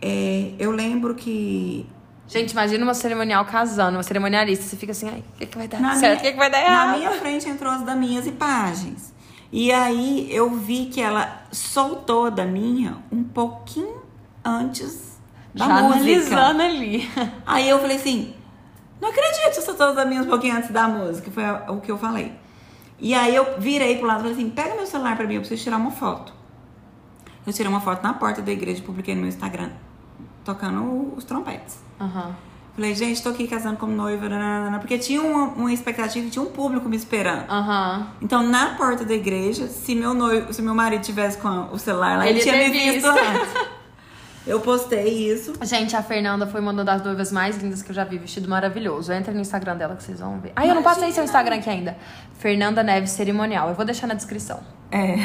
[0.01, 1.85] é, eu lembro que
[2.25, 4.63] Gente, imagina uma cerimonial casando, uma cerimonialista.
[4.63, 6.19] Você fica assim, ai, o que, que vai dar Na certo?
[6.19, 6.97] O que, que vai dar Na errado?
[6.97, 9.13] minha frente entrou as daminhas e pagens.
[9.55, 14.01] E aí eu vi que ela soltou da minha um pouquinho
[14.43, 15.19] antes
[15.53, 16.47] da Já música.
[16.47, 17.07] ali.
[17.45, 18.33] Aí eu falei assim,
[18.99, 21.29] não acredito que soltou as daminhas um pouquinho antes da música.
[21.29, 22.33] Foi o que eu falei.
[22.99, 25.41] E aí eu virei pro lado e falei assim, pega meu celular pra mim, eu
[25.41, 26.33] preciso tirar uma foto.
[27.45, 29.69] Eu tirei uma foto na porta da igreja e publiquei no meu Instagram,
[30.43, 31.77] tocando os trompetes.
[32.01, 32.35] Aham.
[32.75, 36.49] Falei, gente, tô aqui casando como noiva, nananana, porque tinha uma, uma expectativa, tinha um
[36.49, 37.47] público me esperando.
[37.47, 38.07] Aham.
[38.19, 42.17] Então, na porta da igreja, se meu noivo, se meu marido tivesse com o celular
[42.17, 43.07] lá, ele, Ele tinha me visto visto.
[43.07, 43.73] antes.
[44.45, 45.53] Eu postei isso.
[45.61, 49.13] Gente, a Fernanda foi uma das noivas mais lindas que eu já vi, vestido maravilhoso.
[49.13, 50.51] Entra no Instagram dela que vocês vão ver.
[50.55, 51.95] Ai, eu não passei seu Instagram aqui ainda.
[52.39, 53.69] Fernanda Neves Cerimonial.
[53.69, 54.59] Eu vou deixar na descrição.
[54.91, 55.15] É.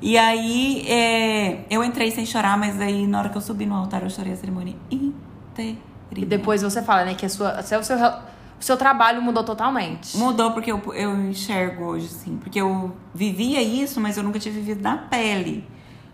[0.00, 3.74] E aí, é, eu entrei sem chorar, mas aí na hora que eu subi no
[3.74, 5.91] altar, eu chorei a cerimônia inteira.
[6.20, 10.16] E depois você fala, né, que a sua, o, seu, o seu trabalho mudou totalmente.
[10.16, 12.36] Mudou porque eu, eu enxergo hoje, assim.
[12.36, 15.66] Porque eu vivia isso, mas eu nunca tinha vivido na pele,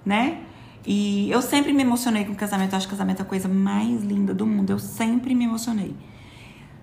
[0.04, 0.42] né?
[0.86, 2.72] E eu sempre me emocionei com casamento.
[2.72, 4.70] Eu acho que casamento é a coisa mais linda do mundo.
[4.70, 5.94] Eu sempre me emocionei.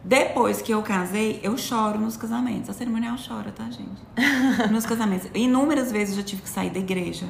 [0.03, 2.69] Depois que eu casei, eu choro nos casamentos.
[2.69, 3.99] A cerimonial chora, tá, gente?
[4.71, 5.27] nos casamentos.
[5.33, 7.25] Inúmeras vezes eu já tive que sair da igreja.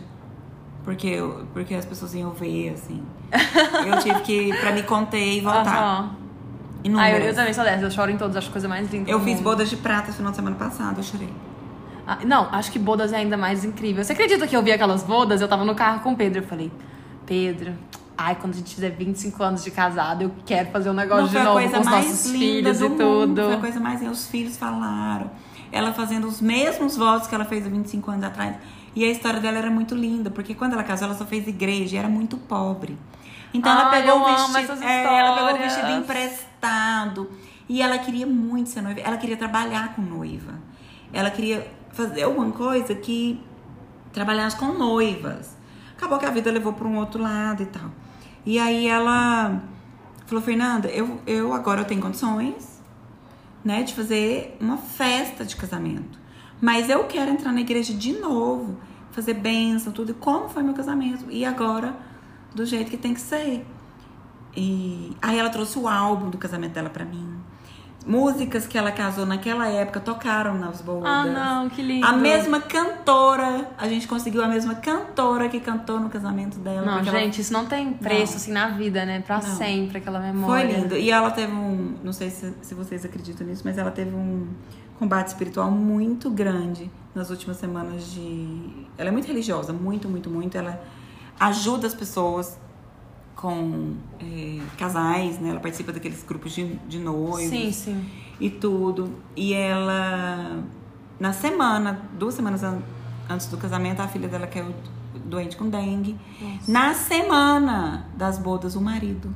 [0.86, 3.04] Porque, eu, porque as pessoas iam ver, assim.
[3.86, 5.76] Eu tive que ir pra me conter e voltar.
[5.78, 6.10] Aham.
[6.98, 7.84] Ah, eu, eu também sou dessa.
[7.84, 8.36] Eu choro em todas.
[8.38, 9.44] Acho a coisa mais linda Eu fiz mundo.
[9.44, 11.30] bodas de prata no final de semana passado, eu chorei.
[12.08, 14.04] Ah, não, acho que bodas é ainda mais incrível.
[14.04, 15.42] Você acredita que eu vi aquelas bodas?
[15.42, 16.44] Eu tava no carro com o Pedro.
[16.44, 16.72] Eu falei,
[17.26, 17.74] Pedro,
[18.16, 21.30] ai, quando a gente fizer 25 anos de casado, eu quero fazer um negócio Não,
[21.30, 22.98] de novo com os nossos filhos e mundo.
[22.98, 23.42] tudo.
[23.46, 24.12] Foi a coisa mais linda.
[24.12, 25.32] Os filhos falaram.
[25.72, 28.56] Ela fazendo os mesmos votos que ela fez há 25 anos atrás.
[28.96, 31.96] E a história dela era muito linda, porque quando ela casou, ela só fez igreja
[31.96, 32.98] e era muito pobre.
[33.54, 34.84] Então ela Ai, pegou o vestido.
[34.84, 37.30] é, ela pegou o vestido emprestado.
[37.68, 39.00] E ela queria muito ser noiva.
[39.02, 40.54] Ela queria trabalhar com noiva.
[41.12, 43.42] Ela queria fazer alguma coisa que
[44.14, 45.56] trabalhasse com noivas.
[45.98, 47.90] Acabou que a vida levou para um outro lado e tal.
[48.46, 49.62] E aí ela
[50.26, 52.82] falou, Fernanda, eu, eu agora eu tenho condições,
[53.64, 56.20] né, de fazer uma festa de casamento.
[56.62, 58.78] Mas eu quero entrar na igreja de novo,
[59.16, 60.12] fazer bênção, tudo.
[60.12, 61.26] E como foi meu casamento?
[61.30, 61.96] E agora,
[62.54, 63.66] do jeito que tem que ser.
[64.56, 67.34] E aí ela trouxe o álbum do casamento dela pra mim.
[68.06, 71.06] Músicas que ela casou naquela época tocaram nas bodas.
[71.10, 72.06] Ah, não, que lindo.
[72.06, 76.86] A mesma cantora, a gente conseguiu a mesma cantora que cantou no casamento dela.
[76.86, 78.38] Não, porque ela gente, isso não tem preço, Não.
[78.38, 79.22] assim, na vida, né?
[79.22, 79.42] Pra Não.
[79.42, 80.78] sempre, aquela Foi memória.
[80.78, 80.96] lindo.
[80.96, 81.96] E ela teve um.
[82.04, 84.48] Não sei se, se vocês acreditam nisso, mas ela teve um
[85.00, 88.88] combate espiritual muito grande nas últimas semanas de.
[88.98, 90.58] Ela é muito religiosa, muito, muito, muito.
[90.58, 90.82] Ela
[91.40, 92.58] ajuda as pessoas
[93.36, 95.50] com é, casais, né?
[95.50, 98.06] Ela participa daqueles grupos de, de noivos Sim, sim.
[98.40, 99.12] e tudo.
[99.36, 100.64] E ela,
[101.20, 102.82] na semana, duas semanas an-
[103.30, 104.74] antes do casamento, a filha dela caiu
[105.26, 106.18] doente com dengue.
[106.68, 109.34] Na semana das bodas, o marido.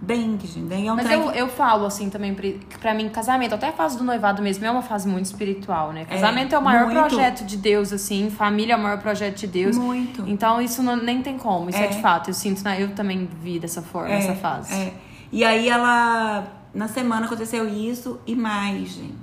[0.00, 0.66] Dengue, gente.
[0.68, 2.34] Dengue é um Mas eu, que- eu falo, assim, também,
[2.80, 6.04] pra mim, casamento, até a fase do noivado mesmo, é uma fase muito espiritual, né?
[6.04, 7.00] Casamento é, o maior muito.
[7.00, 9.76] projeto de Deus, assim, família é o maior projeto de Deus.
[9.76, 10.22] Muito.
[10.28, 11.86] Então, isso não, nem tem como, isso é.
[11.86, 11.88] É.
[11.88, 12.30] de fato.
[12.30, 12.66] Eu sinto?
[12.68, 14.72] Eu também vi dessa forma, É, essa fase.
[14.72, 14.94] é.
[15.32, 16.46] E aí ela.
[16.72, 19.14] Na semana aconteceu isso e mais, gente.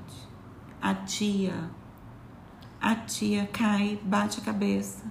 [0.82, 1.54] A tia.
[2.82, 5.04] A tia cai, bate a cabeça.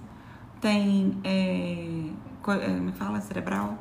[0.59, 1.17] Tem.
[1.23, 1.29] É,
[2.47, 3.19] é, é que fala?
[3.21, 3.77] Cerebral?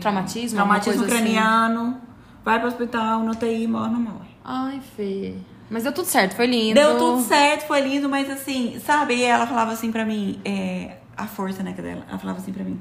[0.00, 0.60] Traumatismo?
[0.60, 1.32] alguma Traumatismo coisa assim?
[1.34, 2.00] craniano.
[2.44, 4.30] Vai pro hospital, no TI, morre, não morre.
[4.44, 5.34] Ai, Fê.
[5.70, 6.74] Mas deu tudo certo, foi lindo.
[6.74, 9.14] Deu tudo certo, foi lindo, mas assim, sabe?
[9.14, 12.52] E ela falava assim pra mim, é, a força, né, que dela, ela falava assim
[12.52, 12.78] pra mim.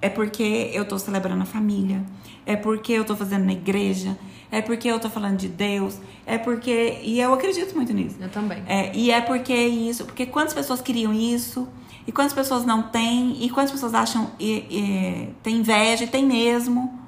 [0.00, 2.02] É porque eu tô celebrando a família,
[2.44, 4.16] é porque eu tô fazendo na igreja,
[4.50, 6.98] é porque eu tô falando de Deus, é porque.
[7.02, 8.16] E eu acredito muito nisso.
[8.20, 8.62] Eu também.
[8.66, 11.68] É, e é porque isso, porque quantas pessoas queriam isso,
[12.06, 16.24] e quantas pessoas não têm, e quantas pessoas acham e, e, tem inveja, e tem
[16.24, 17.00] mesmo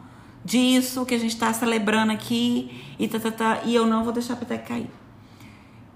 [0.45, 4.13] disso que a gente tá celebrando aqui, e tá, tá, tá, e eu não vou
[4.13, 4.91] deixar a peteca cair.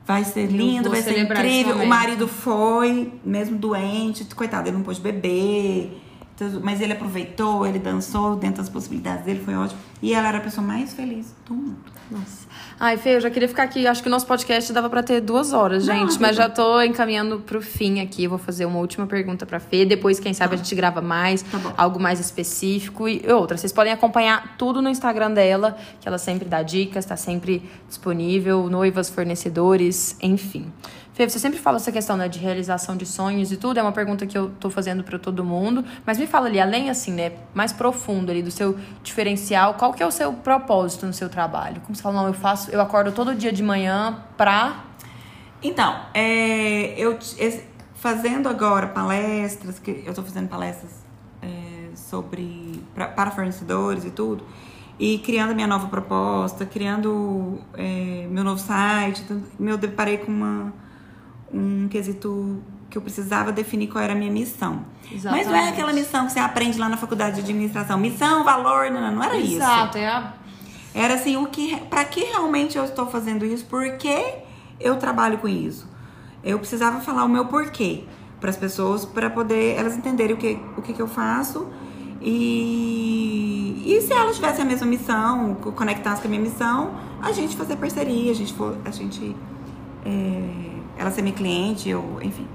[0.06, 1.78] vai ser lindo, vai ser incrível.
[1.78, 6.00] O marido foi, mesmo doente, coitado, ele não pôde beber.
[6.62, 9.80] Mas ele aproveitou, ele dançou dentro das possibilidades dele, foi ótimo.
[10.00, 11.92] E ela era a pessoa mais feliz do mundo.
[12.10, 12.48] Nossa.
[12.84, 13.86] Ai, Fê, eu já queria ficar aqui.
[13.86, 16.08] Acho que o nosso podcast dava pra ter duas horas, Não, gente.
[16.14, 18.26] tudo mas já tô encaminhando pro fim aqui.
[18.26, 19.84] Vou fazer uma última pergunta pra Fê.
[19.84, 21.42] Depois, quem sabe, a gente grava mais.
[21.44, 21.74] Tá.
[21.76, 23.08] Algo mais específico.
[23.08, 27.16] E outra, vocês podem acompanhar tudo no Instagram dela, que ela sempre dá dicas, tá
[27.16, 28.68] sempre disponível.
[28.68, 30.66] Noivas, fornecedores, enfim.
[31.14, 33.78] Fê, você sempre fala essa questão né, de realização de sonhos e tudo.
[33.78, 35.84] É uma pergunta que eu tô fazendo pra todo mundo.
[36.06, 40.02] Mas me fala ali, além assim, né, mais profundo ali do seu diferencial, qual que
[40.02, 41.82] é o seu propósito no seu trabalho?
[41.82, 44.84] Como você fala, não, eu faço, eu acordo todo dia de manhã pra.
[45.62, 47.18] Então, é, eu
[47.94, 50.90] fazendo agora palestras, que eu tô fazendo palestras
[51.42, 54.44] é, sobre pra- para fornecedores e tudo,
[54.98, 59.24] e criando minha nova proposta, criando é, meu novo site,
[59.60, 60.72] eu deparei com uma,
[61.52, 64.84] um quesito que eu precisava definir qual era a minha missão.
[65.10, 65.68] Mas não é Exatamente.
[65.72, 67.98] aquela missão que você aprende lá na faculdade de administração.
[67.98, 69.56] Missão, valor, não, não, era isso.
[69.56, 70.32] Exato, é a.
[70.94, 73.64] Era assim, o que, para que realmente eu estou fazendo isso?
[73.64, 74.34] Por que
[74.78, 75.88] eu trabalho com isso?
[76.44, 78.04] Eu precisava falar o meu porquê
[78.40, 81.66] para as pessoas, para poder elas entenderem o que, o que, que eu faço
[82.66, 87.32] e, e se elas tivessem a mesma missão, co- conectassem com a minha missão, a
[87.32, 89.34] gente fazer parceria, a gente for, a gente
[90.04, 90.71] é,
[91.02, 92.46] ela ser minha cliente, eu, enfim.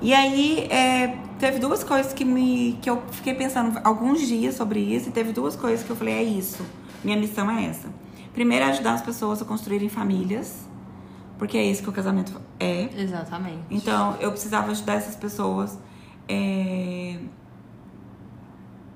[0.00, 4.80] E aí, é, teve duas coisas que, me, que eu fiquei pensando alguns dias sobre
[4.80, 6.64] isso, e teve duas coisas que eu falei: é isso,
[7.02, 7.88] minha missão é essa.
[8.32, 10.68] Primeiro, é ajudar as pessoas a construírem famílias,
[11.38, 12.88] porque é isso que o casamento é.
[12.96, 13.62] Exatamente.
[13.70, 15.78] Então, eu precisava ajudar essas pessoas
[16.28, 17.18] é,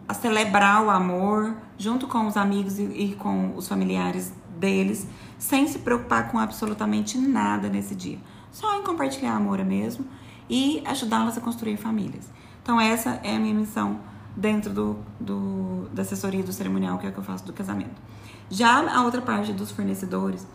[0.08, 5.06] a celebrar o amor junto com os amigos e, e com os familiares deles,
[5.38, 8.18] sem se preocupar com absolutamente nada nesse dia.
[8.56, 10.06] Só em compartilhar amor mesmo
[10.48, 12.32] e ajudá-las a construir famílias.
[12.62, 14.00] Então, essa é a minha missão
[14.34, 18.00] dentro do, do, da assessoria do cerimonial, que é o que eu faço do casamento.
[18.48, 20.46] Já a outra parte dos fornecedores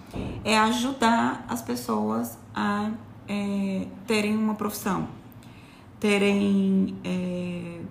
[0.43, 2.89] é ajudar as pessoas a
[3.27, 5.07] é, terem uma profissão,
[5.99, 7.81] terem é,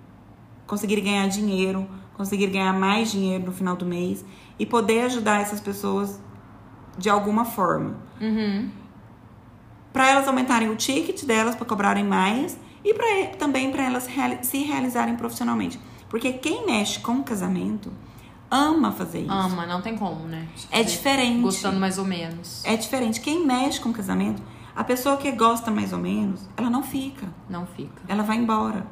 [0.67, 1.87] conseguir ganhar dinheiro,
[2.17, 4.25] conseguir ganhar mais dinheiro no final do mês
[4.59, 6.19] e poder ajudar essas pessoas
[6.97, 7.95] de alguma forma.
[8.19, 8.80] Uhum.
[9.93, 13.05] Para elas aumentarem o ticket delas, para cobrarem mais e pra,
[13.37, 15.79] também para elas reali- se realizarem profissionalmente.
[16.09, 17.91] Porque quem mexe com casamento
[18.49, 19.31] ama fazer isso.
[19.31, 20.47] Ama, não tem como, né?
[20.71, 21.41] É diferente.
[21.41, 22.61] Gostando mais ou menos.
[22.65, 23.21] É diferente.
[23.21, 24.41] Quem mexe com casamento,
[24.75, 27.27] a pessoa que gosta mais ou menos, ela não fica.
[27.49, 28.01] Não fica.
[28.07, 28.85] Ela vai embora.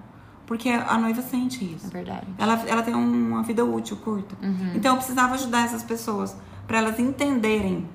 [0.46, 1.90] Porque a noiva sente É isso.
[1.90, 2.26] verdade.
[2.38, 4.36] Ela, ela tem uma vida útil curta.
[4.74, 6.36] Então eu precisava ajudar essas pessoas
[6.66, 7.88] para elas entenderem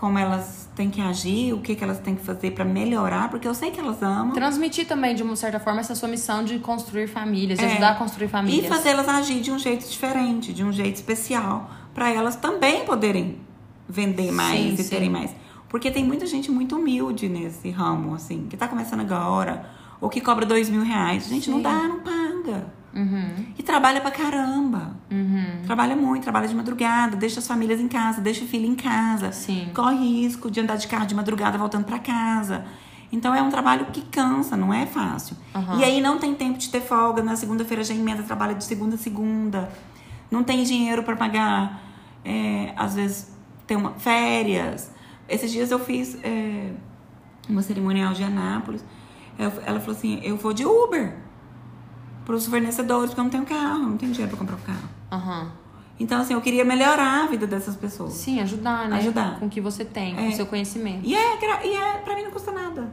[0.00, 3.46] como elas têm que agir, o que, que elas têm que fazer para melhorar, porque
[3.46, 4.32] eu sei que elas amam.
[4.32, 7.68] Transmitir também, de uma certa forma, essa sua missão de construir famílias, de É.
[7.72, 8.64] ajudar a construir famílias.
[8.64, 13.40] E fazê-las agir de um jeito diferente, de um jeito especial, para elas também poderem
[13.86, 14.88] vender mais Sim, e sim.
[14.88, 15.36] terem mais.
[15.68, 19.68] Porque tem muita gente muito humilde nesse ramo, assim, que tá começando agora,
[20.00, 21.28] ou que cobra dois mil reais.
[21.28, 21.62] Gente, não Sim.
[21.62, 22.72] dá, não paga.
[22.94, 23.46] Uhum.
[23.56, 24.96] E trabalha pra caramba.
[25.10, 25.62] Uhum.
[25.64, 29.32] Trabalha muito, trabalha de madrugada, deixa as famílias em casa, deixa o filho em casa.
[29.32, 29.70] Sim.
[29.74, 32.64] Corre risco de andar de carro de madrugada voltando pra casa.
[33.12, 35.36] Então é um trabalho que cansa, não é fácil.
[35.54, 35.78] Aham.
[35.78, 38.94] E aí não tem tempo de ter folga, na segunda-feira já emenda, trabalha de segunda
[38.94, 39.70] a segunda.
[40.30, 41.82] Não tem dinheiro pra pagar,
[42.24, 43.34] é, às vezes,
[43.66, 44.92] tem uma, férias.
[45.28, 46.72] Esses dias eu fiz é,
[47.48, 48.84] uma cerimonial de Anápolis.
[49.38, 51.16] Ela falou assim: eu vou de Uber
[52.30, 54.88] pros fornecedores, porque eu não tenho carro, não tenho dinheiro pra comprar um carro.
[55.10, 55.52] Aham.
[55.98, 58.14] Então, assim, eu queria melhorar a vida dessas pessoas.
[58.14, 58.96] Sim, ajudar, né?
[58.98, 59.38] Ajudar.
[59.38, 60.28] Com o que você tem, com É.
[60.28, 61.00] o seu conhecimento.
[61.04, 62.88] E é, e é, pra mim não custa nada.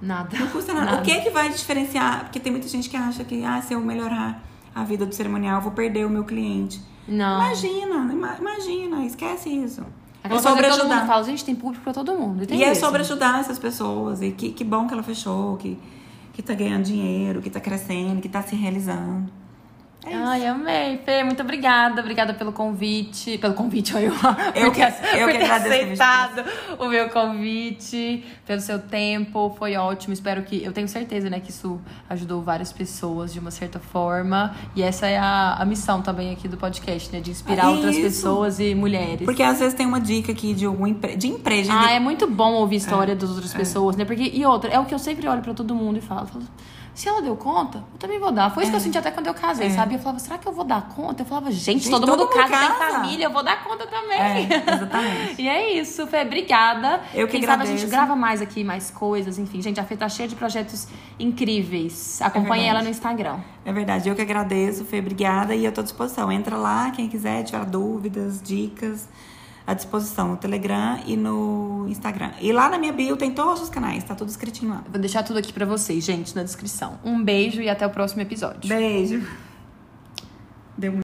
[0.00, 0.36] Nada.
[0.38, 1.00] Não custa nada.
[1.00, 2.24] O que é que vai diferenciar?
[2.24, 4.42] Porque tem muita gente que acha que, ah, se eu melhorar
[4.74, 6.80] a vida do cerimonial, eu vou perder o meu cliente.
[7.08, 7.36] Não.
[7.44, 9.82] Imagina, ima- imagina, esquece isso.
[10.22, 11.04] Aquela é sobre ajudar.
[11.06, 12.46] fala, gente, tem público pra todo mundo.
[12.46, 14.22] tem E é sobre ajudar essas pessoas.
[14.22, 15.76] E que, que bom que ela fechou, que,
[16.32, 19.41] que tá ganhando dinheiro, que tá crescendo, que tá se realizando.
[20.04, 20.22] É isso.
[20.24, 21.22] Ai, amei, Fê.
[21.22, 22.00] Muito obrigada.
[22.00, 23.38] Obrigada pelo convite.
[23.38, 24.06] Pelo convite, olha
[24.56, 24.64] eu.
[24.66, 25.68] Eu que- eu por que ter agradeço
[26.02, 26.44] aceitado
[26.78, 29.54] o meu convite, pelo seu tempo.
[29.58, 30.12] Foi ótimo.
[30.12, 30.62] Espero que.
[30.62, 31.80] Eu tenho certeza, né, que isso
[32.10, 34.54] ajudou várias pessoas de uma certa forma.
[34.74, 37.20] E essa é a, a missão também aqui do podcast, né?
[37.20, 38.02] De inspirar Ah, outras isso.
[38.04, 39.24] pessoas e mulheres.
[39.24, 41.16] Porque às vezes tem uma dica aqui de algum empre...
[41.16, 41.72] de empresa.
[41.72, 44.04] Ah, é muito bom ouvir história das outras pessoas, né?
[44.04, 46.26] Porque, e outra, é o que eu sempre olho pra todo mundo e falo.
[46.26, 46.44] falo,
[46.94, 48.50] Se ela deu conta, eu também vou dar.
[48.52, 48.82] Foi isso que eu É.
[48.82, 49.70] senti até quando eu casei, É.
[49.70, 49.94] sabe?
[49.94, 51.22] Eu falava, será que eu vou dar conta?
[51.22, 52.98] Eu falava, gente, Gente, todo, todo mundo mundo casa, tem casa.
[53.00, 54.20] família, eu vou dar conta também.
[54.20, 54.42] É,
[54.76, 55.40] exatamente.
[55.42, 56.20] E é isso, Fê.
[56.20, 57.00] Obrigada.
[57.14, 57.90] Eu que Quem sabe a gente agradeço.
[57.90, 59.62] grava mais aqui, mais coisas, enfim.
[59.62, 60.86] Gente, a Fê tá cheia de projetos
[61.18, 62.20] incríveis.
[62.20, 62.68] Acompanhe verdade.
[62.68, 63.38] ela no Instagram.
[63.64, 66.30] É verdade, eu que agradeço, Fê, obrigada e eu tô à disposição.
[66.30, 69.08] Entra lá, quem quiser tirar dúvidas, dicas,
[69.66, 72.32] à disposição no Telegram e no Instagram.
[72.40, 74.84] E lá na minha bio tem todos os canais, tá tudo escritinho lá.
[74.88, 76.98] Vou deixar tudo aqui pra vocês, gente, na descrição.
[77.04, 78.68] Um beijo e até o próximo episódio.
[78.68, 79.26] Beijo.
[80.76, 81.00] Deu muito